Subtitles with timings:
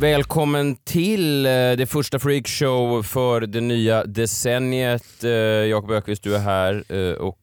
[0.00, 5.24] Välkommen till eh, det första freakshow för det nya decenniet.
[5.24, 7.38] Eh, Jakob Ökvist, du är här eh, och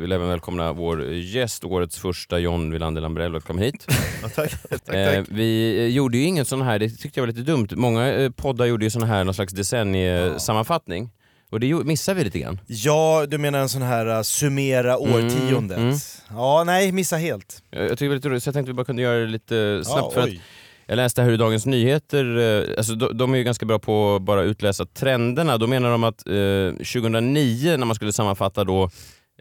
[0.00, 3.32] vill även välkomna vår gäst, årets första John Wilander Lambrell.
[3.32, 3.86] Välkommen hit.
[4.22, 4.50] Ja, tack.
[4.70, 5.26] tack, tack.
[5.28, 7.68] vi gjorde ju ingen sån här, det tyckte jag var lite dumt.
[7.70, 11.10] Många poddar gjorde ju sån här, någon slags decenniesammanfattning.
[11.50, 12.60] Och det missade vi lite grann.
[12.66, 15.78] Ja, du menar en sån här uh, summera årtiondet?
[15.78, 15.94] mm.
[16.30, 17.62] Ja, nej, missa helt.
[17.72, 19.26] Eh, Jag tycker det var lite roligt, så jag tänkte vi bara kunde göra det
[19.26, 20.00] lite snabbt.
[20.04, 20.40] Ja, för att oj.
[20.86, 24.16] Jag läste här hur Dagens Nyheter, eh, alltså de, de är ju ganska bra på
[24.16, 25.58] att bara utläsa trenderna.
[25.58, 28.82] Då menar de att eh, 2009 när man skulle sammanfatta då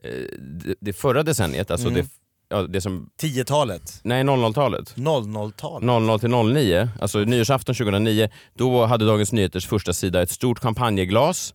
[0.04, 2.02] eh, det, det förra decenniet, alltså Mm.
[2.02, 2.10] det,
[2.50, 4.95] ja, det som, 10-talet, nej 00-talet.
[4.95, 5.84] 00-talet.
[5.84, 11.54] 00 till 09, alltså nyårsafton 2009, då hade Dagens Nyheters första sida ett stort champagneglas.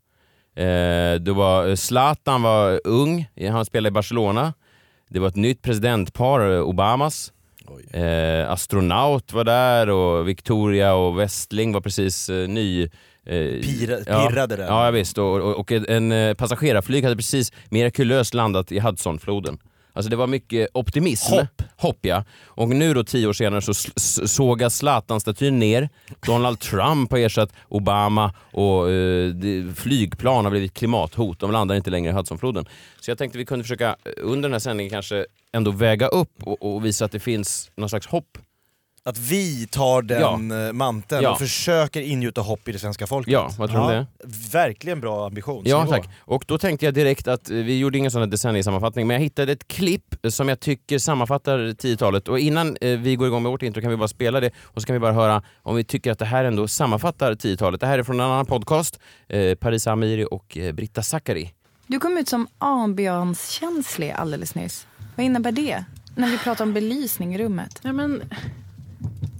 [0.56, 0.64] Eh,
[1.20, 4.54] det var, Zlatan var ung, han spelade i Barcelona.
[5.10, 7.32] Det var ett nytt presidentpar, eh, Obamas.
[7.92, 12.82] Eh, astronaut var där och Victoria och Westling var precis eh, ny.
[12.82, 12.90] Eh,
[13.62, 14.28] Pira, ja.
[14.28, 14.64] pirrade där.
[14.64, 15.18] Ja, ja visst.
[15.18, 19.58] Och, och, och en eh, passagerarflyg hade precis mirakulöst landat i Hudsonfloden.
[19.98, 21.32] Alltså det var mycket optimism.
[21.34, 21.62] Hopp.
[21.76, 22.24] Hopp ja.
[22.46, 25.88] Och nu då tio år senare så s- s- sågas Zlatan-statyn ner.
[26.26, 29.32] Donald Trump har ersatt Obama och eh,
[29.76, 31.40] flygplan har blivit klimathot.
[31.40, 32.64] De landar inte längre i Hudsonfloden.
[33.00, 36.42] Så jag tänkte vi kunde försöka eh, under den här sändningen kanske ändå väga upp
[36.42, 38.38] och, och visa att det finns någon slags hopp.
[39.08, 40.72] Att vi tar den ja.
[40.72, 41.30] manteln Ja.
[41.30, 43.32] och försöker ingjuta hopp i det svenska folket.
[43.32, 44.06] Ja, vad tror du om det?
[44.52, 45.62] Verkligen bra ambition.
[45.66, 46.08] Ja, tack.
[46.20, 49.22] Och då tänkte jag direkt att eh, vi gjorde ingen sån här decenniesammanfattning, men jag
[49.22, 52.28] hittade ett klipp som jag tycker sammanfattar 10-talet.
[52.28, 54.82] Och innan eh, vi går igång med vårt intro kan vi bara spela det och
[54.82, 57.80] så kan vi bara höra om vi tycker att det här ändå sammanfattar 10-talet.
[57.80, 61.52] Det här är från en annan podcast, eh, Parisa Amiri och eh, Britta Zackari.
[61.86, 64.86] Du kom ut som ambianskänslig alldeles nyss.
[65.16, 65.84] Vad innebär det?
[66.14, 67.80] När vi pratar om belysning i rummet.
[67.82, 68.22] Ja, men,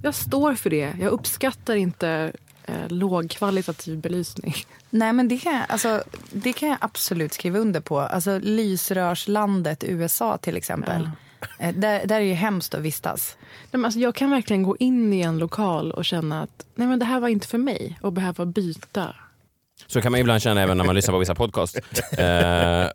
[0.01, 0.93] jag står för det.
[0.99, 2.31] Jag uppskattar inte
[2.65, 4.53] eh, lågkvalitativ belysning.
[4.89, 7.99] Nej men det kan, jag, alltså, det kan jag absolut skriva under på.
[7.99, 11.09] Alltså lysrörslandet USA till exempel.
[11.59, 13.37] Eh, Där, där är det hemskt att vistas.
[13.41, 16.87] Nej, men alltså, jag kan verkligen gå in i en lokal och känna att nej,
[16.87, 19.15] men det här var inte för mig och behöva byta.
[19.87, 21.79] Så kan man ibland känna även när man lyssnar på vissa podcast.
[22.11, 22.87] Eh,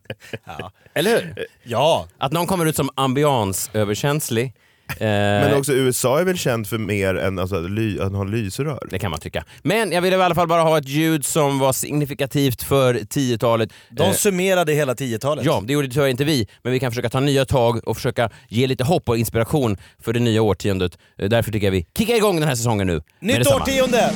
[0.94, 1.47] Eller hur?
[1.62, 4.54] Ja, Att någon kommer ut som ambiansöverkänslig.
[4.89, 8.78] Eh, Men också USA är väl känt för mer än alltså, ly, att ha lysrör?
[8.91, 9.45] Det kan man tycka.
[9.62, 13.71] Men jag ville i alla fall bara ha ett ljud som var signifikativt för 10-talet.
[13.91, 15.44] de Eh, summerade hela 10-talet.
[15.44, 18.31] Ja, det gjorde tyvärr inte vi, men vi kan försöka ta nya tag och försöka
[18.49, 20.99] ge lite hopp och inspiration för det nya årtiondet.
[21.19, 23.00] Eh, Därför tycker jag vi kickar igång den här säsongen nu.
[23.21, 24.11] Nytt årtionde!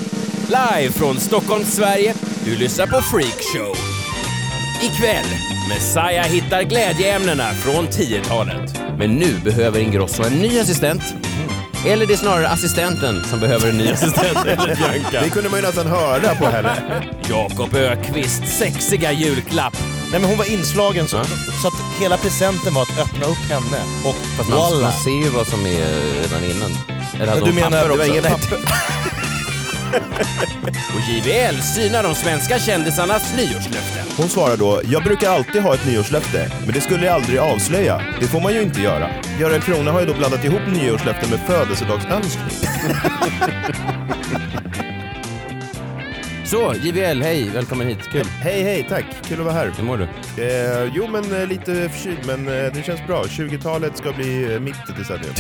[0.49, 2.15] Live från Stockholm, Sverige.
[2.45, 3.98] Du lyssnar på Freakshow.
[4.83, 5.25] Ikväll,
[5.69, 8.81] Messiah hittar glädjeämnena från 10-talet.
[8.99, 11.03] Men nu behöver Ingrosso en ny assistent.
[11.87, 15.21] Eller det är snarare assistenten som behöver en ny assistent, Bianca.
[15.23, 16.71] Det kunde man ju nästan höra på henne.
[17.29, 19.77] Jakob Ökvists sexiga julklapp.
[20.11, 21.25] Nej men hon var inslagen så, Ja.
[21.63, 25.29] så att hela presenten var att öppna upp henne och Fast man, man ser ju
[25.29, 25.87] vad som är
[26.23, 26.77] redan innan.
[27.15, 28.55] Eller hade hon du menar- papper också?
[30.95, 34.05] Och JVL synar de svenska kändisarnas nyårslöften.
[34.17, 38.03] Hon svarar då, jag brukar alltid ha ett nyårslöfte, men det skulle jag aldrig avslöja.
[38.21, 39.11] Det får man ju inte göra.
[39.41, 42.59] Görel Krona har ju då blandat ihop nyårslöften med födelsedagsönskning.
[46.51, 47.99] Så, JVL, hej, välkommen hit.
[48.13, 48.25] Kul.
[48.25, 49.05] Hej hej, tack.
[49.25, 49.73] Kul att vara här.
[49.77, 50.05] Hur mår du?
[50.43, 53.23] Eh, jo men eh, lite förkyld, men eh, det känns bra.
[53.23, 55.35] 20-talet ska bli eh, mitt decennium.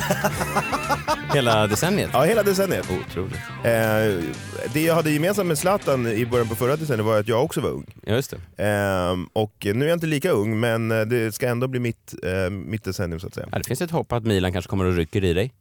[1.34, 2.10] Hela decenniet?
[2.12, 2.86] Ja, hela decenniet.
[2.90, 3.34] Otroligt.
[3.64, 4.24] Eh,
[4.72, 7.60] det jag hade gemensamt med Zlatan i början på förra decenniet var att jag också
[7.60, 7.86] var ung.
[8.02, 8.64] Ja, just det.
[8.64, 12.14] Ehm, och nu är jag inte lika ung, men eh, det ska ändå bli mitt,
[12.22, 13.48] eh, mitt decennium så att säga.
[13.52, 15.52] Ja, det finns ett hopp att Milan kanske kommer och rycker i dig.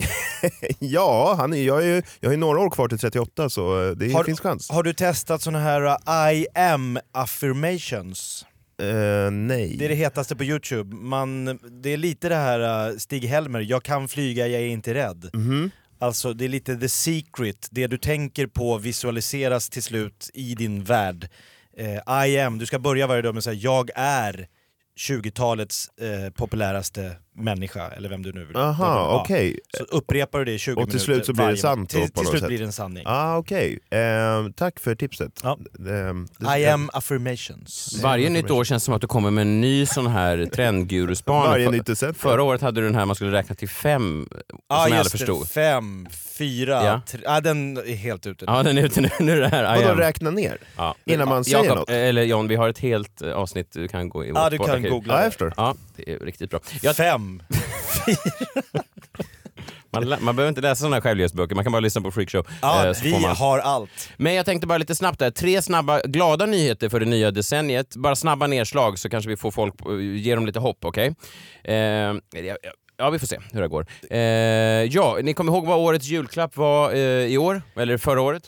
[0.78, 4.12] Ja, han är, jag, är, jag har några år kvar till 38 så eh, det
[4.12, 4.70] Har- finns chans.
[4.70, 8.46] Har du testat såna här uh, I am affirmations?
[8.82, 9.76] Eh, nej.
[9.78, 10.96] Det är det hetaste på youtube.
[10.96, 15.30] Man, det är lite det här uh, Stig-Helmer, jag kan flyga, jag är inte rädd.
[15.32, 15.70] Mhm.
[15.98, 20.84] Alltså det är lite the secret, det du tänker på visualiseras till slut i din
[20.84, 21.28] värld.
[21.76, 24.46] Eh, I am, du ska börja varje dag med att säga jag är
[25.08, 28.56] 20-talets eh, populäraste människa, eller vem du nu vill.
[28.56, 29.20] Aha, Ja.
[29.24, 29.58] okej.
[29.78, 31.04] Så upprepar du det i 20 Och till minuter.
[31.04, 32.48] slut så blir det sant Till, till slut sätt.
[32.48, 33.04] blir det en sanning.
[33.06, 35.40] Ah, Okej, Ehm, tack för tipset.
[35.42, 35.58] Ja.
[35.72, 38.00] Det- I am affirmations.
[38.02, 41.50] Varje nytt år känns som att du kommer med en ny sån här trendguruspaning.
[41.50, 42.18] Varje nytt.
[42.18, 45.10] Förra året hade du den här man skulle räkna till fem, Ja som jag aldrig
[45.10, 45.42] förstod.
[45.42, 46.06] det, fem,
[46.38, 47.00] fyra, Ja.
[47.06, 48.44] tre, ja, den är helt ute.
[48.48, 49.08] Ja, den är ute nu.
[49.20, 50.58] Nu är det här Vadå räkna ner?
[50.76, 50.94] Ja.
[51.04, 51.90] Innan man säger Jakob, något?
[51.90, 54.58] Eller John, vi har ett helt eh, avsnitt du kan gå i vårt ja du
[54.58, 55.52] kan googla jag förstår.
[55.56, 56.60] Ja, det är riktigt bra.
[56.82, 57.23] Jag, Fem.
[59.92, 62.46] man, lä- man behöver inte läsa sådana här självhjälpsböcker, man kan bara lyssna på Freakshow.
[62.62, 64.10] Ja, eh, vi man- har allt.
[64.16, 67.96] Men jag tänkte bara lite snabbt där, tre snabba glada nyheter för det nya decenniet.
[67.96, 71.14] Bara snabba nedslag så kanske vi får folk, eh, ge dem lite hopp, okej?
[71.64, 72.56] Eh, ja, ja,
[72.98, 73.86] ja, vi får se hur det går.
[74.10, 74.18] Eh,
[74.94, 77.62] ja, ni kommer ihåg vad årets julklapp var eh, i år?
[77.76, 78.42] Eller förra året?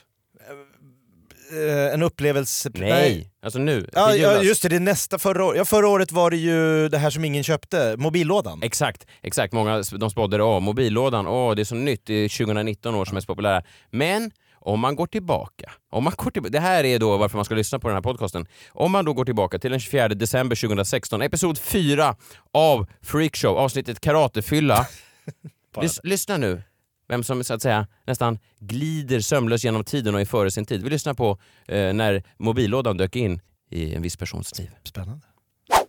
[1.52, 2.70] Eh, en upplevelse...
[2.74, 3.88] Nej, alltså nu.
[3.92, 4.44] Ja, till ja julas.
[4.44, 5.58] just det, det är nästa förra året.
[5.58, 8.62] Ja, förra året var det ju det här som ingen köpte, mobillådan.
[8.62, 9.52] Exakt, exakt.
[9.52, 13.16] Många de spådde åh, mobillådan, åh, det är så nytt, det är 2019 år som
[13.16, 13.62] är så populära.
[13.90, 17.44] Men om man går tillbaka, om man går tillbaka, det här är då varför man
[17.44, 18.46] ska lyssna på den här podcasten.
[18.68, 22.16] Om man då går tillbaka till den 24 december 2016, episod 4
[22.52, 24.86] av Freakshow, avsnittet Karatefylla.
[25.82, 26.62] Lys, lyssna nu,
[27.08, 30.82] vem som så att säga nästan glider sömlös genom tiden och är före sin tid.
[30.82, 31.38] Vi lyssnar på
[31.68, 34.70] eh, när mobillådan dök in i en viss persons liv.
[34.84, 35.26] Spännande.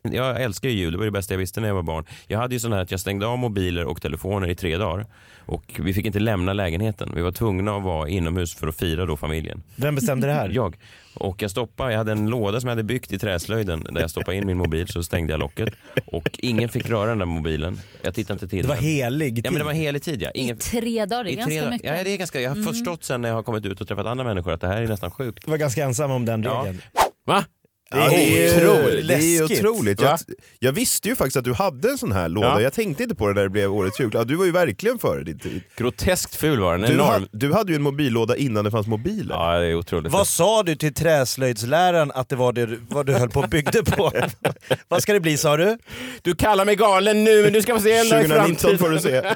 [0.01, 2.05] Jag älskar ju jul, det var det bästa jag visste när jag var barn.
[2.27, 5.05] Jag hade ju sån här att jag stängde av mobiler och telefoner i tre dagar.
[5.45, 7.11] Och vi fick inte lämna lägenheten.
[7.15, 9.63] Vi var tvungna att vara inomhus för att fira då familjen.
[9.75, 10.49] Vem bestämde det här?
[10.53, 10.75] Jag.
[11.15, 14.09] Och jag stoppade, jag hade en låda som jag hade byggt i träslöjden där jag
[14.09, 15.69] stoppade in min mobil så stängde jag locket.
[16.05, 17.79] Och ingen fick röra den där mobilen.
[18.01, 18.83] Jag tittade inte till Det var den.
[18.83, 19.45] helig tid.
[19.45, 20.29] Ja men det var helig tid ja.
[20.33, 20.57] I Ingen...
[20.57, 21.97] tre dagar, det är i ganska tre- mycket.
[21.97, 22.67] Ja, det är ganska, jag har Mm.
[22.73, 24.87] förstått sen när jag har kommit ut och träffat andra människor att det här är
[24.87, 25.45] nästan sjukt.
[25.45, 26.61] Du var ganska ensam om den Ja.
[26.65, 26.81] regeln.
[27.25, 27.45] Va?
[27.91, 29.65] Det är Ja, det är otroligt Det är läskigt.
[29.65, 30.01] otroligt.
[30.01, 30.19] Jag,
[30.59, 32.61] jag visste ju faktiskt att du hade en sån här låda, Ja.
[32.61, 34.27] jag tänkte inte på det när det blev årets julklapp.
[34.27, 35.61] Du var ju verkligen före din tid.
[35.77, 37.07] Groteskt ful var den, Du, enorm.
[37.21, 39.35] ha, du hade ju en mobillåda innan det fanns mobiler.
[39.35, 40.11] Ja, det är otroligt.
[40.11, 43.49] Vad sa du till träslöjdsläraren att det var det du- vad du höll på och
[43.49, 44.11] byggde på?
[44.87, 45.77] vad ska det bli sa du?
[46.21, 48.77] Du kallar mig galen nu, men du ska få se en dag i 2019 framtiden.
[48.77, 49.35] får du se.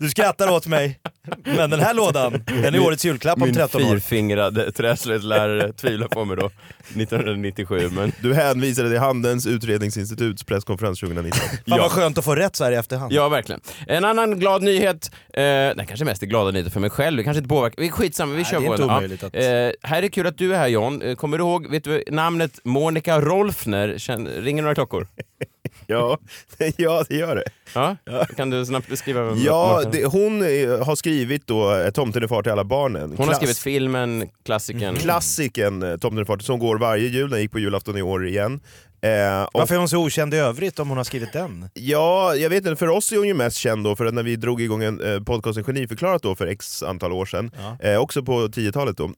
[0.00, 0.98] Du skrattar åt mig.
[1.44, 3.88] Men den här lådan, den är årets julklapp om Min 13 år.
[3.88, 6.50] fyrfingrade träslöjdslärare tvivlar på mig då,
[7.62, 7.90] 1997.
[8.00, 11.40] Men Du hänvisade till Handelns utredningsinstituts presskonferens 2019.
[11.68, 13.12] Fan vad skönt att få rätt så här i efterhand.
[13.12, 13.60] Ja, verkligen.
[13.86, 17.24] En annan glad nyhet, eh, den kanske mest är glada nyheter för mig själv, det
[17.24, 20.02] kanske inte påverkar, vi skitsamma, vi Nej, kör det är inte omöjligt att- Eh, här
[20.02, 23.20] är kul att du är här John, Eh, kommer du ihåg, vet du namnet Monica
[23.20, 25.06] Rolfner, Känn, ringer några klockor?
[25.86, 26.18] Ja,
[26.76, 27.44] ja det gör det.
[27.74, 27.96] Ja?
[28.36, 32.26] Kan du snabbt beskriva vem Ja, det, hon eh, har skrivit då eh, Tomten är
[32.28, 33.02] far till alla barnen.
[33.10, 34.96] Hon har Klass- skrivit filmen, klassikern.
[34.96, 38.02] Klassiken eh, Tomten är far till som går varje jul, den gick på julafton i
[38.02, 38.60] år igen.
[39.02, 41.68] Eh, och, Varför är hon så okänd i övrigt om hon har skrivit den?
[41.74, 44.22] Ja, jag vet inte, för oss är hon ju mest känd då för att när
[44.22, 47.50] vi drog igång en eh, podcasten Geniförklarat då för x antal år sedan,
[47.82, 49.10] eh, också på 10-talet då,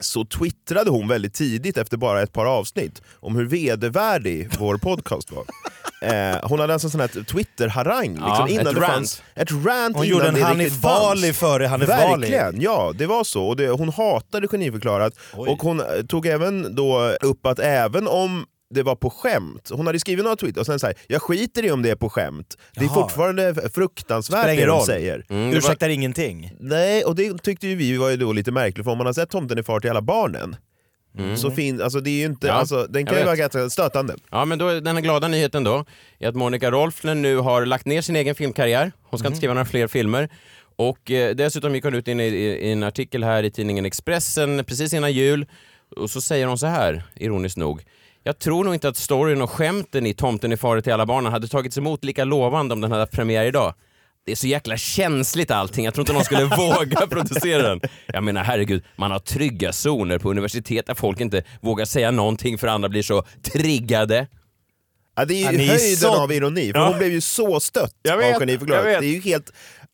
[0.00, 5.32] så twittrade hon väldigt tidigt efter bara ett par avsnitt om hur vedervärdig vår podcast
[5.32, 5.44] var.
[6.02, 8.92] Eh, hon hade alltså en sån här Twitter-harang liksom, Ja, innan ett det rant.
[8.92, 10.80] fanns ett rant Hon gjorde en Hanif.
[10.80, 12.20] Bali före Hanif Bali.
[12.20, 13.44] Verkligen, ja det var så.
[13.48, 15.48] Och det, hon hatade Geniförklarat Oj.
[15.48, 19.86] och hon eh, tog även då upp att även om det var på skämt, hon
[19.86, 22.56] hade skrivit några tweets och sen såhär, jag skiter i om det är på skämt.
[22.74, 22.94] Det är Jaha.
[22.94, 24.86] fortfarande fruktansvärt Spelar ingen det de roll.
[24.86, 25.24] säger.
[25.28, 26.52] Mm, det var- Ursäktar ingenting.
[26.60, 29.12] Nej, och det tyckte ju vi var ju då lite märkligt, för om man har
[29.14, 30.56] sett Tomten är far till alla barnen,
[31.36, 33.52] så fin, alltså det är ju inte, Ja, alltså, den kan jag ju vara vet.
[33.52, 34.14] ganska stötande.
[34.30, 35.84] Ja, men då, är den här glada nyheten då
[36.18, 38.92] är att Monica Rolfner nu har lagt ner sin egen filmkarriär.
[39.02, 40.28] Hon ska inte skriva några fler filmer.
[40.76, 42.24] Och eh, dessutom gick hon ut i, i,
[42.68, 45.46] i en artikel här i tidningen Expressen precis innan jul.
[45.96, 47.82] Och så säger hon så här, ironiskt nog.
[48.24, 51.32] Jag tror nog inte att storyn och skämten i Tomten är far till alla barnen
[51.32, 53.74] hade tagits emot lika lovande om den hade haft premiär idag.
[54.26, 57.80] Det är så jäkla känsligt allting, jag tror inte någon skulle våga producera den.
[58.06, 62.58] Jag menar herregud, man har trygga zoner på universitet där folk inte vågar säga någonting
[62.58, 64.26] för andra blir så triggade.
[65.16, 66.88] Ja, det är ju Ja, höjden så- av ironi, för Ja.
[66.88, 68.86] hon blev ju så stött Jag vet, av Geniförklarat.
[68.86, 69.00] vet.
[69.00, 69.52] Det är ju helt,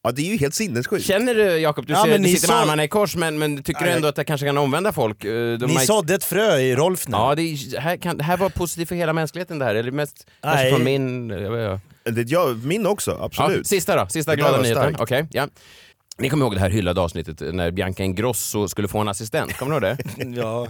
[0.08, 1.04] ja, det är ju helt sinnessjukt.
[1.04, 3.38] Känner du Jakob, du, Ja, ser, men du ni sitter med armarna i kors men,
[3.38, 5.24] men tycker du Nej, ändå att det kanske kan omvända folk?
[5.24, 7.16] Eh, De Ni har- sådde ett frö i Rolf nu.
[7.16, 9.90] Ja, det, är, här kan, det här var positivt för hela mänskligheten det här, eller
[9.90, 10.72] mest kanske Nej.
[10.72, 11.30] från min...
[11.30, 12.22] Jag vet, inte.
[12.22, 13.66] Det, ja, min också, ja, absolut.
[13.66, 14.82] sista då, sista Det glada var nyheten.
[14.82, 15.00] starkt.
[15.00, 15.48] Okej, ja.
[16.18, 19.52] Ni kommer ihåg det här hyllade avsnittet när Bianca Ingrosso skulle få en assistent?
[19.56, 19.96] Kommer ni ihåg
[20.26, 20.36] det?
[20.40, 20.68] Ja.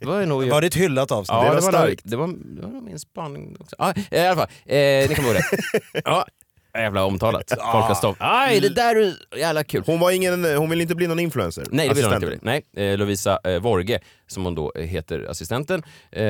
[0.00, 0.44] Det var nog...
[0.48, 1.34] Var det ett hyllat avsnitt?
[1.36, 2.00] Ja, Det var det var, nog, starkt.
[2.04, 3.76] det, var, det var nog min spaning också.
[3.78, 5.60] Ja, i alla fall, eh, ni kommer ihåg det.
[6.04, 6.26] Ja,
[6.74, 7.48] jävla omtalat.
[7.72, 8.16] Folk har stått.
[8.20, 9.82] Aj, det där är jävla kul.
[9.86, 11.66] Hon, var ingen, hon vill inte bli någon influencer?
[11.70, 12.38] Nej, det vill hon inte bli.
[12.42, 15.82] Nej, eh, Lovisa eh, Vorge, som hon då eh, heter, assistenten.
[16.12, 16.22] Eh,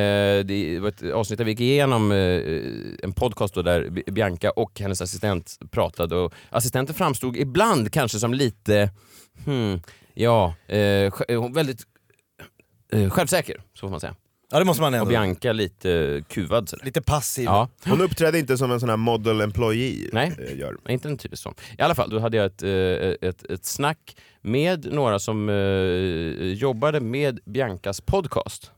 [0.45, 2.19] det var ett avsnitt där vi gick igenom eh,
[3.03, 6.17] en podcast då där Bianca och hennes assistent pratade.
[6.17, 8.91] Och assistenten framstod ibland kanske som lite,
[9.45, 9.81] hmm,
[10.15, 11.83] ja, eh, hon väldigt
[12.93, 14.15] eh, självsäker, så får man säga.
[14.51, 15.09] Ja det måste man Och ändå.
[15.11, 16.69] Bianca lite kuvad.
[16.69, 16.85] Sådär.
[16.85, 17.45] Lite passiv.
[17.45, 17.69] Ja.
[17.85, 20.33] Hon uppträdde inte som en sån här model employee Nej.
[20.39, 20.77] eh, gör.
[20.85, 21.55] Nej, Inte en typisk sån.
[21.79, 25.55] I alla fall, då hade jag ett, eh, ett, ett snack med några som eh,
[26.53, 28.73] jobbade med Biancas podcast.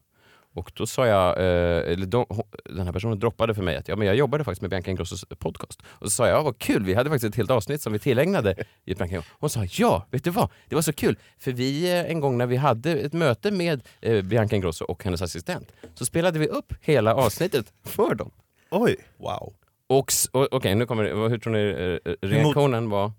[0.55, 2.27] Och då sa jag, eh, eller de,
[2.65, 5.25] den här personen droppade för mig att ja, men jag jobbade faktiskt med Bianca Ingrossos
[5.39, 5.83] podcast.
[5.87, 7.99] Och så sa jag, ja, vad kul, vi hade faktiskt ett helt avsnitt som vi
[7.99, 8.55] tillägnade
[8.85, 9.31] just Bianca Ingrosso.
[9.41, 11.19] Hon sa, ja, vet du vad, det var så kul.
[11.39, 15.05] För vi, eh, en gång när vi hade ett möte med eh, Bianca Ingrosso och
[15.05, 18.31] hennes assistent, så spelade vi upp hela avsnittet för dem.
[18.71, 18.97] Oj!
[19.17, 19.53] Wow.
[19.87, 23.13] Och, okej, nu kommer det, hur tror ni eh, reaktionen var?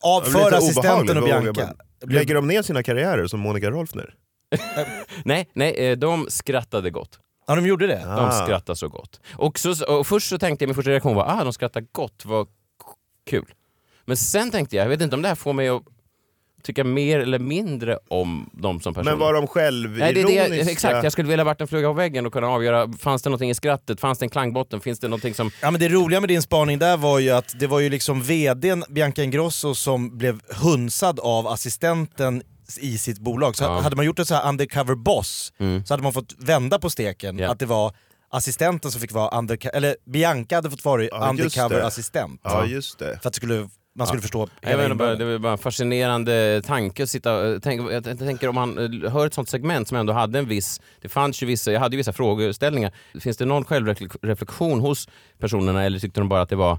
[0.00, 1.24] Av, för assistenten och.
[1.24, 1.74] Bianca.
[2.00, 4.14] Lägger de ner sina karriärer som Monica Rolfner?
[5.24, 7.18] Nej, nej, eh, de skrattade gott.
[7.46, 7.98] Ja de gjorde det?
[8.04, 8.30] De Ah.
[8.44, 9.20] skrattade så gott.
[9.34, 12.22] Och, så, och först så tänkte jag, min första reaktion var ah, de skrattar gott,
[12.24, 12.46] vad
[13.30, 13.46] kul.
[14.04, 15.82] Men sen tänkte jag, jag vet inte om det här får mig att
[16.62, 19.10] tycka mer eller mindre om dem som personer.
[19.12, 20.26] Men var de Nej, självironiska?
[20.26, 22.92] det är det, exakt, jag skulle vilja varit en fluga på väggen och kunna avgöra,
[22.92, 25.50] fanns det någonting i skrattet, fanns det en klangbotten, finns det någonting som...
[25.62, 28.22] Ja men det roliga med din spaning där var ju att det var ju liksom
[28.22, 32.42] vdn Bianca Ingrosso som blev hunsad av assistenten
[32.80, 33.56] i sitt bolag.
[33.56, 33.80] Så Ja.
[33.80, 35.84] hade man gjort ett så här undercover boss Mm.
[35.84, 37.38] så hade man fått vända på steken.
[37.38, 37.50] Ja.
[37.50, 37.92] Att det var
[38.30, 41.86] assistenten som fick vara undercover, eller Bianca hade fått vara Ja, undercover det.
[41.86, 42.40] assistent.
[42.44, 43.18] Ja just det.
[43.22, 43.68] För att det skulle,
[43.98, 47.60] man skulle förstå Jag menar bara, det var bara en fascinerande tanke att sitta...
[47.60, 50.48] Tänk, jag jag tänker om man eh, hör ett sånt segment som ändå hade en
[50.48, 50.80] viss...
[51.02, 52.92] Det fanns ju vissa, jag hade ju vissa frågeställningar.
[53.20, 55.08] Finns det någon självreflektion hos
[55.38, 56.78] personerna eller tyckte de bara att det var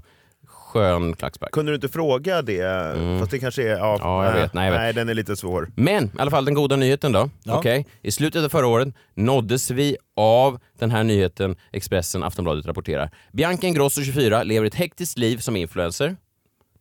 [0.68, 1.50] skön klackspark?
[1.52, 3.18] Kunde du inte fråga det?
[3.20, 3.76] Fast det kanske är...
[3.78, 4.00] Ja, Mm.
[4.08, 4.54] Ja, jag vet.
[4.54, 4.80] Nej, jag vet.
[4.80, 5.70] nej, den är lite svår.
[5.76, 7.30] Men i alla fall den goda nyheten då.
[7.42, 7.58] Ja.
[7.58, 13.10] Okej, I slutet av förra året nåddes vi av den här nyheten Expressen Aftonbladet rapporterar.
[13.32, 16.16] Bianca Ingrosso, 24, lever ett hektiskt liv som influencer.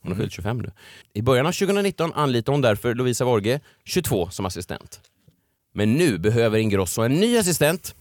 [0.02, 0.72] Hon har fyllt 25 nu.
[1.14, 5.00] I början av 2019 anlitar hon därför Lovisa Vorge, 22, som assistent.
[5.74, 7.96] Men nu behöver Ingrosso en ny assistent.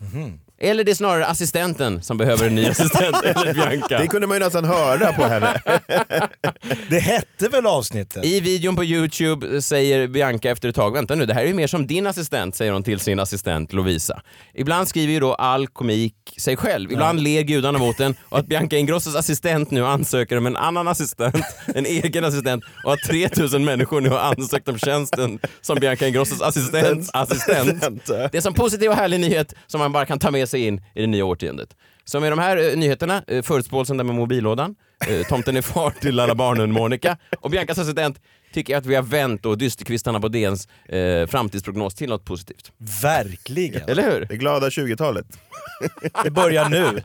[0.59, 3.99] Eller det är snarare assistenten som behöver en ny assistent, eller Bianca.
[3.99, 5.61] Det kunde man ju nästan höra på henne.
[6.91, 8.25] Det hette väl avsnittet?
[8.25, 11.55] I videon på Youtube säger Bianca efter ett tag, vänta nu, det här är ju
[11.55, 14.23] mer som din assistent, säger hon till sin assistent Lovisa.
[14.55, 18.47] Ibland skriver ju då all komik sig själv, ibland ler gudarna mot en och att
[18.47, 21.45] Bianca Ingrossos assistent nu ansöker om en annan assistent,
[21.75, 26.43] en egen assistent och att 3000 människor nu har ansökt om tjänsten som Bianca Ingrossos
[26.43, 27.11] assistent.
[27.13, 27.83] assistent.
[28.07, 30.67] Det är en sån positiv och härlig nyhet som man bara kan ta med sig
[30.67, 31.76] in i det nya årtiondet.
[32.05, 34.75] Så med de här eh, nyheterna, eh, förutspåelsen där med mobillådan,
[35.09, 38.21] eh, tomten är far till alla barnen Monica och Biancas assistent
[38.53, 42.73] tycker jag att vi har vänt och dysterkvistarna på DNs eh, framtidsprognos till något positivt.
[43.03, 43.88] Verkligen.
[43.88, 44.26] Eller hur?
[44.29, 45.26] Det glada 20-talet.
[46.25, 47.00] Det börjar nu.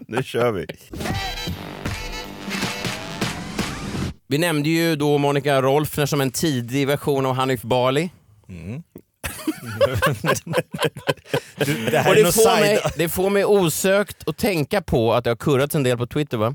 [0.08, 0.66] Nu kör vi.
[4.26, 8.10] Vi nämnde ju då Monica Rolfner som en tidig version av Hanif Bali.
[11.56, 15.24] Du, det här är det, får mig, det får mig osökt att tänka på att
[15.24, 16.54] det har kurrats en del på Twitter va?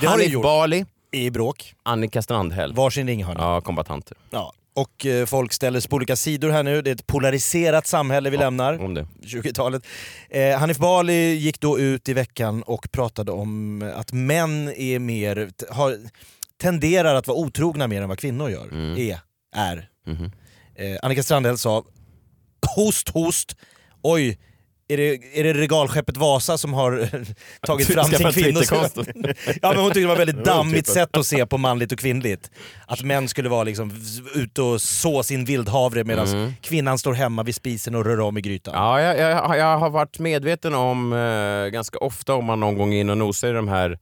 [0.00, 0.42] Det har Hanif.
[0.42, 1.74] Bali, i bråk.
[1.82, 2.72] Annika Strandhäll.
[2.72, 3.40] Varsin ringhörna.
[3.40, 4.16] Ja, kombatanter.
[4.30, 4.52] Ja.
[4.74, 6.82] Och eh, folk ställer sig på olika sidor här nu.
[6.82, 8.84] Det är ett polariserat samhälle vi lämnar.
[8.84, 9.06] Om det.
[9.22, 9.86] 20-talet.
[10.30, 15.50] Eh, Hanif Bali gick då ut i veckan och pratade om att män är mer,
[15.70, 15.96] har,
[16.60, 18.68] tenderar att vara otrogna mer än vad kvinnor gör.
[18.68, 18.98] Mm.
[18.98, 19.20] Är,
[19.56, 19.88] är.
[20.06, 20.32] Mhm.
[20.80, 21.84] Eh, Annika Strandhäll sa
[22.76, 23.56] host host,
[24.02, 24.38] oj
[24.88, 27.08] är det, är det regalskeppet Vasa som har
[27.66, 28.32] tagit fram sin?
[28.32, 29.04] Twitterkonto.
[29.62, 31.92] ja men hon tyckte det var väldigt Det var dammigt sätt att se på manligt
[31.92, 32.50] och kvinnligt.
[32.86, 33.92] Att män skulle vara liksom
[34.34, 36.52] ute och så sin vildhavre medan Mm.
[36.60, 38.74] kvinnan står hemma vid spisen och rör om i grytan.
[38.74, 42.94] Ja, jag, jag, jag har varit medveten om eh, ganska ofta om man någon gång
[42.94, 43.98] är inne och nosar i de här,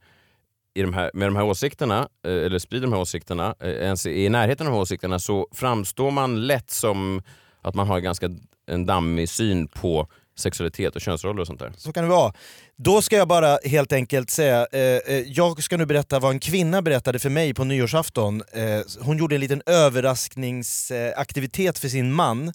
[0.73, 4.05] i de här, med de här åsikterna, eh, eller sprider de här åsikterna, eh, ens
[4.05, 7.21] i närheten av de här åsikterna så framstår man lätt som
[7.61, 8.29] att man har ganska
[8.67, 10.07] en dammig syn på
[10.39, 11.73] sexualitet och könsroller och sånt där.
[11.77, 12.33] Så kan det vara.
[12.75, 16.39] Då ska jag bara helt enkelt säga, eh, eh, jag ska nu berätta vad en
[16.39, 18.43] kvinna berättade för mig på nyårsafton.
[18.53, 22.53] Eh, hon gjorde en liten överraskningsaktivitet för sin man.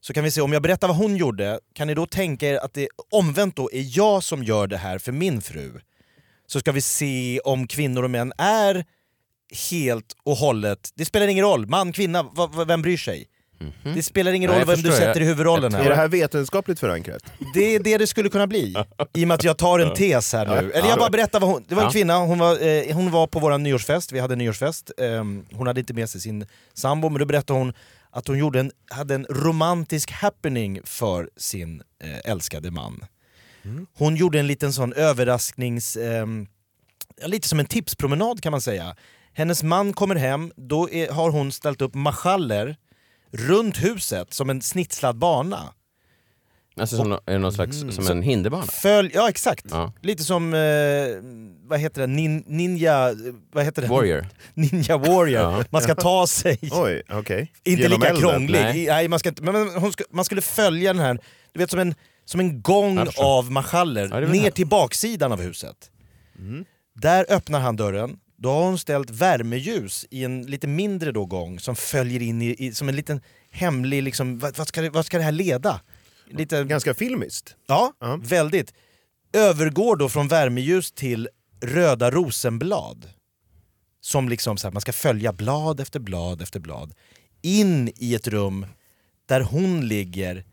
[0.00, 2.56] Så kan vi se, om jag berättar vad hon gjorde, kan ni då tänka er
[2.56, 5.80] att det omvänt då är jag som gör det här för min fru?
[6.46, 8.84] Så ska vi se om kvinnor och män är
[9.70, 13.24] helt och hållet, det spelar ingen roll, man, kvinna, v- v- vem bryr sig?
[13.94, 15.94] Det spelar ingen roll jag vem du sätter i huvudrollen Är det här.
[15.96, 17.22] här vetenskapligt förankrat?
[17.54, 18.74] Det är det det skulle kunna bli.
[19.14, 20.72] I och med att jag tar en tes här nu.
[20.72, 21.64] Eller jag bara berättar vad hon...
[21.68, 24.38] Det var en kvinna, hon var, eh, hon var på vår nyårsfest, vi hade en
[24.38, 24.90] nyårsfest.
[24.98, 27.72] Ehm, hon hade inte med sig sin sambo, men då berättade hon
[28.10, 33.04] att hon gjorde en, hade en romantisk happening för sin eh, älskade man.
[33.94, 35.96] Hon gjorde en liten sån överrasknings...
[37.20, 38.96] ja, lite som en tipspromenad kan man säga.
[39.32, 42.76] Hennes man kommer hem, då är, har hon ställt upp marschaller
[43.30, 45.72] runt huset som en snitslad bana.
[46.80, 48.66] Alltså som, är någon slags, som en hinderbana?
[48.66, 49.66] Följ, ja exakt.
[49.70, 49.92] Ja.
[50.02, 50.60] Lite som, eh,
[51.68, 53.14] vad heter det, Nin, ninja...
[53.52, 53.88] Vad heter det?
[53.88, 54.26] Warrior.
[54.54, 55.42] Ninja warrior.
[55.42, 55.64] Ja.
[55.70, 57.52] Man ska ta sig, Oj, okej.
[57.64, 58.22] inte Genom lika elden?
[58.22, 58.60] krånglig.
[58.60, 58.86] Nej.
[58.86, 59.08] Nej.
[59.08, 61.18] man, ska inte, men hon ska, man skulle följa den här,
[61.52, 61.94] du vet som en,
[62.26, 65.90] som en gång av marschaller Ja, ner till baksidan av huset.
[66.94, 71.60] Där öppnar han dörren, då har hon ställt värmeljus i en lite mindre då gång
[71.60, 75.06] som följer in i, i som en liten hemlig, liksom, vad, vad, ska det, vad
[75.06, 75.80] ska det här leda?
[76.30, 77.56] Lite, Ganska filmiskt.
[77.66, 78.20] Ja, Ja.
[78.22, 78.74] väldigt.
[79.32, 81.28] Övergår då från värmeljus till
[81.62, 83.10] röda rosenblad.
[84.00, 86.94] Som liksom så här, man ska följa blad efter blad efter blad.
[87.42, 88.66] In i ett rum
[89.26, 90.44] där hon ligger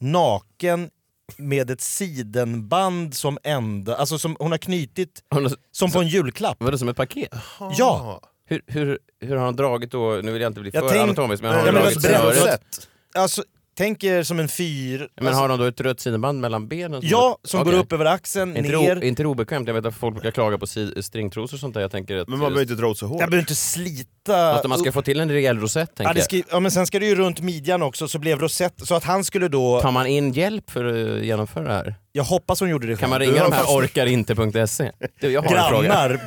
[0.00, 0.90] naken
[1.36, 6.08] med ett sidenband som enda, alltså som hon har knutit Hon har- som på en
[6.08, 6.62] julklapp.
[6.62, 7.30] Var det som ett paket?
[7.78, 8.20] Ja!
[8.48, 11.02] Hur, hur, hur har han dragit då, nu vill jag inte bli Jag för tänk-
[11.02, 12.88] anatomisk, men har Ja, han men dragit alltså, snöret?
[13.14, 13.42] Alltså,
[13.76, 15.08] tänk er som en fyr...
[15.20, 17.00] Men har de då ett rött sidenband mellan benen?
[17.04, 17.72] Ja, som Okej.
[17.72, 18.98] går upp över axeln, Inte, ner.
[18.98, 19.66] o, inte obekvämt?
[19.68, 21.80] Jag vet att folk brukar klaga på si, stringtrosor och sånt där.
[21.80, 23.20] Jag tänker att, Men man behöver inte dra åt så hårt.
[23.20, 24.54] Jag behöver inte slita...
[24.54, 26.86] att man ska få till en rejäl rosett, Ja, tänker det ska, ja, men sen
[26.86, 29.80] ska det ju runt midjan också, så blev rosett, så att han skulle då...
[29.80, 31.94] Tar man in hjälp för att genomföra det här?
[32.12, 33.32] Jag hoppas hon gjorde det Kan man själv.
[33.32, 34.90] ringa de här fast- orkarinte.se?
[35.20, 36.18] Du, Jag har en fråga.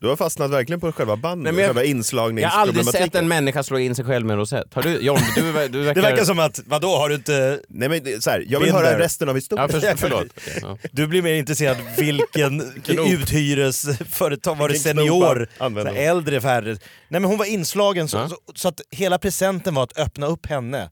[0.00, 3.06] Du har fastnat verkligen på själva bandet, Nej, men jag- själva Jag har aldrig inslagningsproblematiken.
[3.06, 4.74] sett en människa slå in sig själv med en rosett.
[4.74, 5.94] Har du, John, du, du verkar...
[5.94, 7.60] Det verkar som att, vadå, har du inte...
[7.68, 8.84] Nej, men så här, jag vill Binder.
[8.90, 9.68] höra resten av historien.
[9.72, 10.26] Ja, för, förlåt.
[10.36, 10.78] Okej, ja.
[10.92, 12.60] Du blir mer intresserad vilken
[13.06, 16.70] uthyresföretag, var det senior, här äldre, färre?
[17.08, 18.28] Nej men hon var inslagen så, Ja.
[18.28, 20.90] så, så att hela presenten var att öppna upp henne.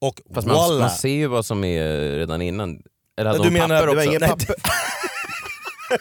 [0.00, 2.78] Och Fast man, man ser ju vad som är redan innan.
[3.18, 4.10] Eller hade Du hon menar- papper det Det var också?
[4.10, 4.54] ingen papper.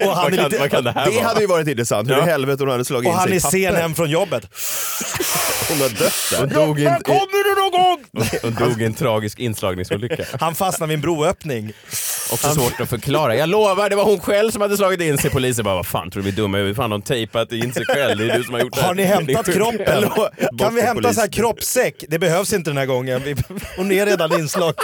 [0.00, 0.58] och han är kan, lite...
[0.58, 1.24] vad kan det här Det vara?
[1.26, 2.26] hade ju varit intressant, hur Ja.
[2.26, 3.58] i helvete hon hade slagit Och in han sig är i papper.
[3.58, 4.48] sen hem från jobbet.
[5.68, 6.38] Hon har dött där.
[6.38, 8.04] Hon dog, i en, Kommer du någon gång?
[8.42, 10.24] hon dog i en tragisk inslagningsolycka.
[10.40, 11.72] Han fastnade vid en broöppning.
[12.32, 13.36] Också svårt att förklara.
[13.36, 15.30] Jag lovar, det var hon själv som hade slagit in sig.
[15.30, 16.76] Polisen bara, vad fan tror du vi är dumma huvudet?
[16.76, 18.88] Fan de tejpat in sig själv, det är du som har gjort det här.
[18.88, 20.10] Har ni hämtat är kroppen?
[20.58, 22.04] Kan vi hämta så här kroppssäck?
[22.08, 23.36] Det behövs inte den här gången.
[23.76, 24.74] Hon är redan inslagen.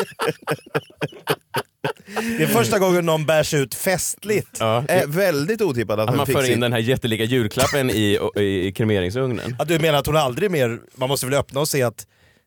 [2.39, 4.57] Det är första gången någon bärs ut festligt.
[4.61, 4.85] Ja.
[4.89, 6.61] Eh, väldigt otippat att, Att han man fick för in sin...
[6.61, 9.57] den här jättelika julklappen i, i, i kremeringsugnen.
[9.59, 10.79] Ja, du menar att hon aldrig mer...
[10.95, 12.07] Man måste väl öppna och se att...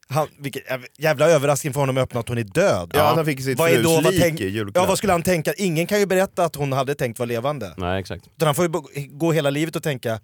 [0.09, 0.61] Han, vilken
[0.97, 2.91] jävla överraskning för honom att öppna att hon är död.
[2.93, 4.75] Ja, han fick sitt Vad är då, vad tänk, i julklapp.
[4.75, 5.53] ja, vad skulle han tänka?
[5.57, 7.73] Ingen kan ju berätta att hon hade tänkt vara levande.
[7.77, 8.27] Nej, exakt.
[8.35, 8.71] Utan han får ju
[9.09, 10.19] gå hela livet och tänka,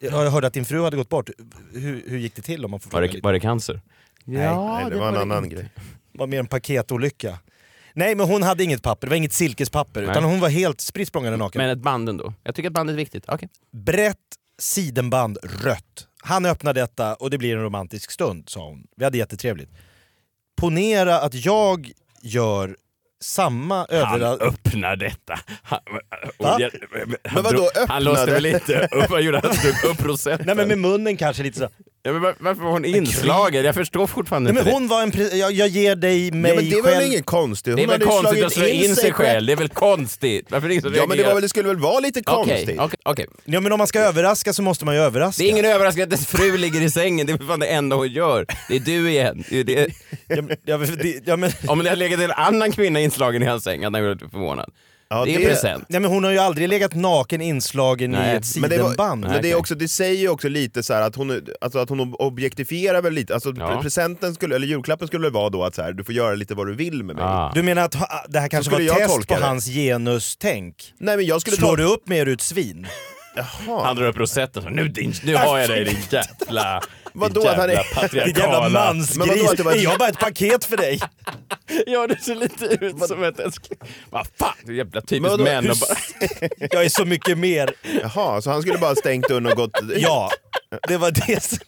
[0.00, 1.30] "Ja, jag hörde att din fru hade gått bort,
[1.74, 3.80] hur, hur gick det till om man får Var det, var det cancer?
[4.24, 5.70] Nej, det var en annan grej.
[6.12, 7.38] var mer en paketolycka.
[7.96, 10.10] Nej men hon hade inget papper, det var inget silkespapper, Nej.
[10.10, 11.62] utan hon var helt spritt språngande naken.
[11.62, 12.32] Men ett band ändå.
[12.42, 13.24] Jag tycker att bandet är viktigt.
[13.28, 13.48] Okej.
[13.72, 14.18] Brett
[14.58, 16.08] sidenband, rött.
[16.22, 18.86] Han öppnar detta och det blir en romantisk stund, sa hon.
[18.96, 19.70] Vi hade jättetrevligt.
[20.56, 21.90] Ponera att jag
[22.22, 22.76] gör
[23.22, 24.48] samma Han överraskning...
[24.48, 25.38] öppnar detta.
[25.62, 25.80] Han,
[26.38, 26.58] Va?
[26.60, 26.60] han,
[27.34, 28.04] Men vadå, drog- Han öppnade?
[28.04, 29.50] låste väl inte upp, vad gjorde han?
[29.62, 30.46] Drog upp rosetten?
[30.46, 31.68] Nej men med munnen kanske lite så.
[32.04, 33.64] Ja, men var- varför var hon inslagen?
[33.64, 35.38] Jag förstår fortfarande Nej, men inte hon var en...
[35.38, 37.06] Jag, jag ger dig mig Ja, men det var väl själv.
[37.06, 37.76] inget konstigt?
[37.76, 37.82] det.
[37.82, 39.46] Det är Hon väl hade ju konstigt slagit att slå in sig själv?
[39.46, 40.46] Det är väl konstigt?
[40.50, 41.28] Varför är det ingen som Ja men det, reagerar?
[41.28, 42.62] var väl, det skulle väl vara lite konstigt?
[42.62, 43.26] Okej, okej, okej.
[43.44, 45.42] Ja men om man ska överraska så måste man ju överraska.
[45.42, 47.96] Det är ingen överraskning att dess fru ligger i sängen, det är fan det enda
[47.96, 48.46] hon gör.
[48.68, 49.44] Det är du igen.
[49.50, 49.88] Det är det.
[50.28, 50.88] Ja, men- ja, men
[51.24, 54.06] ja, men, Om det hade legat en annan kvinna inslagen i hans säng hade han
[54.06, 54.70] varit förvånad.
[55.08, 55.84] Ja, det är en present.
[55.88, 58.84] ja, men hon har ju aldrig legat naken inslagen Nej, i ett Men det, var,
[58.84, 59.20] sidenband.
[59.20, 59.54] men det, är okej.
[59.54, 63.12] också, det säger ju också lite så här att hon, alltså att hon objektifierar väl
[63.12, 63.82] lite, alltså Ja.
[63.82, 66.66] presenten skulle, eller julklappen skulle vara då att så här, du får göra lite vad
[66.66, 67.24] du vill med mig.
[67.24, 67.52] Ah.
[67.54, 69.46] Du menar att ha- det här kanske var skulle jag test tolka på det.
[69.46, 70.92] hans genustänk?
[70.98, 72.86] Nej men jag skulle Slår du upp mig är du ett svin.
[73.84, 76.80] Han drar upp rosetten och så, nu, din, nu har jag dig din jävla...
[77.16, 79.52] Vadå, att han är- Din jävla vadå, mansgris!
[79.52, 81.00] ett- Är jag bara ett paket för dig?
[81.86, 83.78] Ja, det ser lite ut som ett älskling.
[84.10, 85.64] Vad fan, det är jävla typiskt vadå, män.
[85.64, 85.96] hur Och bara,
[86.70, 87.74] Jag är så mycket mer.
[88.02, 89.70] Jaha, så han skulle bara stängt dörren och gått...
[89.96, 90.30] Ja,
[90.88, 91.58] det var det som...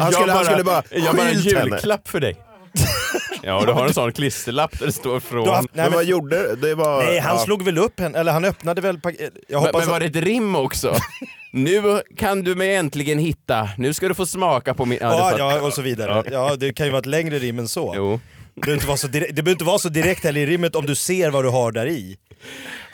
[0.00, 1.70] Han skulle, han skulle bara jag bara en skilt henne.
[1.70, 2.36] julklapp för dig.
[3.42, 5.44] Ja, och du har en sån klisterlapp där det står från...
[5.44, 6.74] Du har haft- nej, Men men, vad gjorde det?
[6.74, 7.44] var, nej, han ja.
[7.44, 9.34] slog väl upp henne, eller han öppnade väl paketet.
[9.48, 10.96] Jag Men, hoppas men var det ett rim också?
[11.52, 14.98] nu kan du mig äntligen hitta, nu ska du få smaka på min...
[15.00, 16.22] Ja, det Ja, ja, och så vidare.
[16.32, 17.92] Ja, det kan ju vara ett längre rim än så.
[17.96, 18.20] Jo.
[18.54, 20.76] Det behöver, inte vara så direkt, det behöver inte vara så direkt heller i rimmet
[20.76, 22.16] om du ser vad du har där i.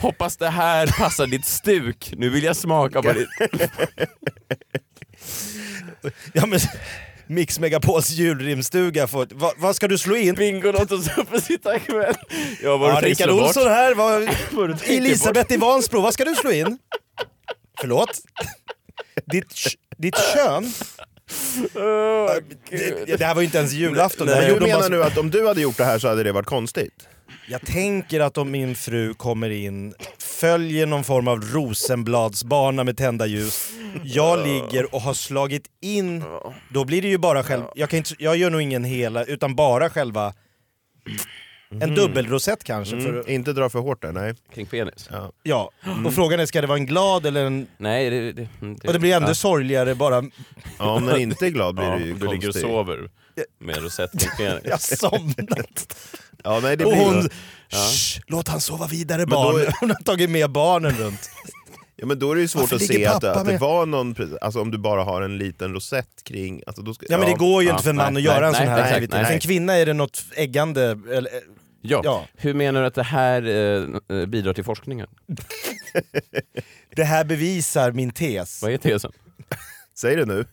[0.00, 2.12] Hoppas det här passar ditt stuk.
[2.16, 3.28] Nu vill jag smaka på ditt...
[6.32, 6.58] Ja, men,
[7.28, 10.34] Mix Megapols julrimstuga, vad, vad ska du slå in?
[10.34, 12.14] Bingolotto Supersittarkväll.
[12.62, 13.42] Ja, vad Ja, du Rickard trisslar bort.
[13.46, 14.28] Olsson här, vad,
[14.84, 16.78] Elisabeth i Vansbro, vad ska du slå in?
[17.80, 18.10] Förlåt?
[19.32, 19.54] Ditt,
[19.96, 20.72] ditt kön?
[22.70, 24.26] Det, det här var ju inte ens julafton.
[24.28, 26.32] gjorde du menar bara- nu att om du hade gjort det här så hade det
[26.32, 27.08] varit konstigt?
[27.48, 33.26] Jag tänker att om min fru kommer in, följer någon form av rosenbladsbana med tända
[33.26, 33.70] ljus,
[34.04, 36.24] jag ligger och har slagit in,
[36.72, 39.54] då blir det ju bara själv, jag, kan inte, jag gör nog ingen hela, utan
[39.54, 40.34] bara själva
[41.80, 43.00] en dubbelrosett kanske.
[43.00, 43.24] För, Mm.
[43.28, 44.34] Inte dra för hårt där, nej.
[44.54, 45.08] Kring penis?
[45.12, 45.32] Ja.
[45.42, 45.70] ja.
[46.06, 47.66] Och frågan är, ska det vara en glad eller en...
[47.78, 48.32] Nej, det...
[48.32, 49.34] det, det Och det blir ändå ja.
[49.34, 50.24] sorgligare bara...
[50.78, 52.62] Ja, om den inte är glad blir Ja, det ju du ligger och konstigt.
[52.62, 53.10] sover
[53.58, 54.62] med rosett kring penis.
[54.64, 55.96] Jag somnat.
[56.46, 57.28] Ja, nej, det Och blir hon...
[57.68, 59.60] Shh, låt han sova vidare barn.
[59.60, 61.30] är- Hon har tagit med barnen runt.
[61.96, 64.14] Ja, men då är det ju svårt Varför att se att, att det var någon,
[64.40, 66.62] alltså om du bara har en liten rosett kring...
[66.66, 68.24] Alltså då ska, Ja men det går ju Ja, inte för en man nej, att
[68.24, 69.16] göra nej, en sån nej, här exakt, aktivitet.
[69.16, 71.30] nej, För en kvinna är det något äggande, eller,
[71.82, 72.00] Ja.
[72.04, 72.26] Ja.
[72.36, 75.06] Hur menar du att det här eh, eh, bidrar till forskningen?
[76.96, 78.62] det här bevisar min tes.
[78.62, 79.12] Vad är tesen?
[79.98, 80.44] Säg det nu.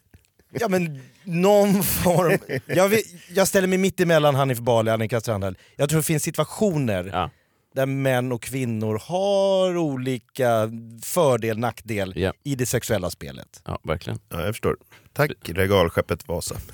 [0.59, 2.37] Ja men någon form...
[2.65, 3.03] Jag, vet,
[3.35, 5.57] jag ställer mig mitt emellan Hanif Bali och Annika Strandhäll.
[5.75, 7.29] Jag tror det finns situationer Ja.
[7.75, 10.69] där män och kvinnor har olika
[11.03, 12.33] fördel, nackdel Ja.
[12.43, 13.61] i det sexuella spelet.
[13.65, 14.19] ja, verkligen.
[14.29, 14.77] Ja, jag förstår.
[15.13, 16.55] Tack regalskeppet Vasa.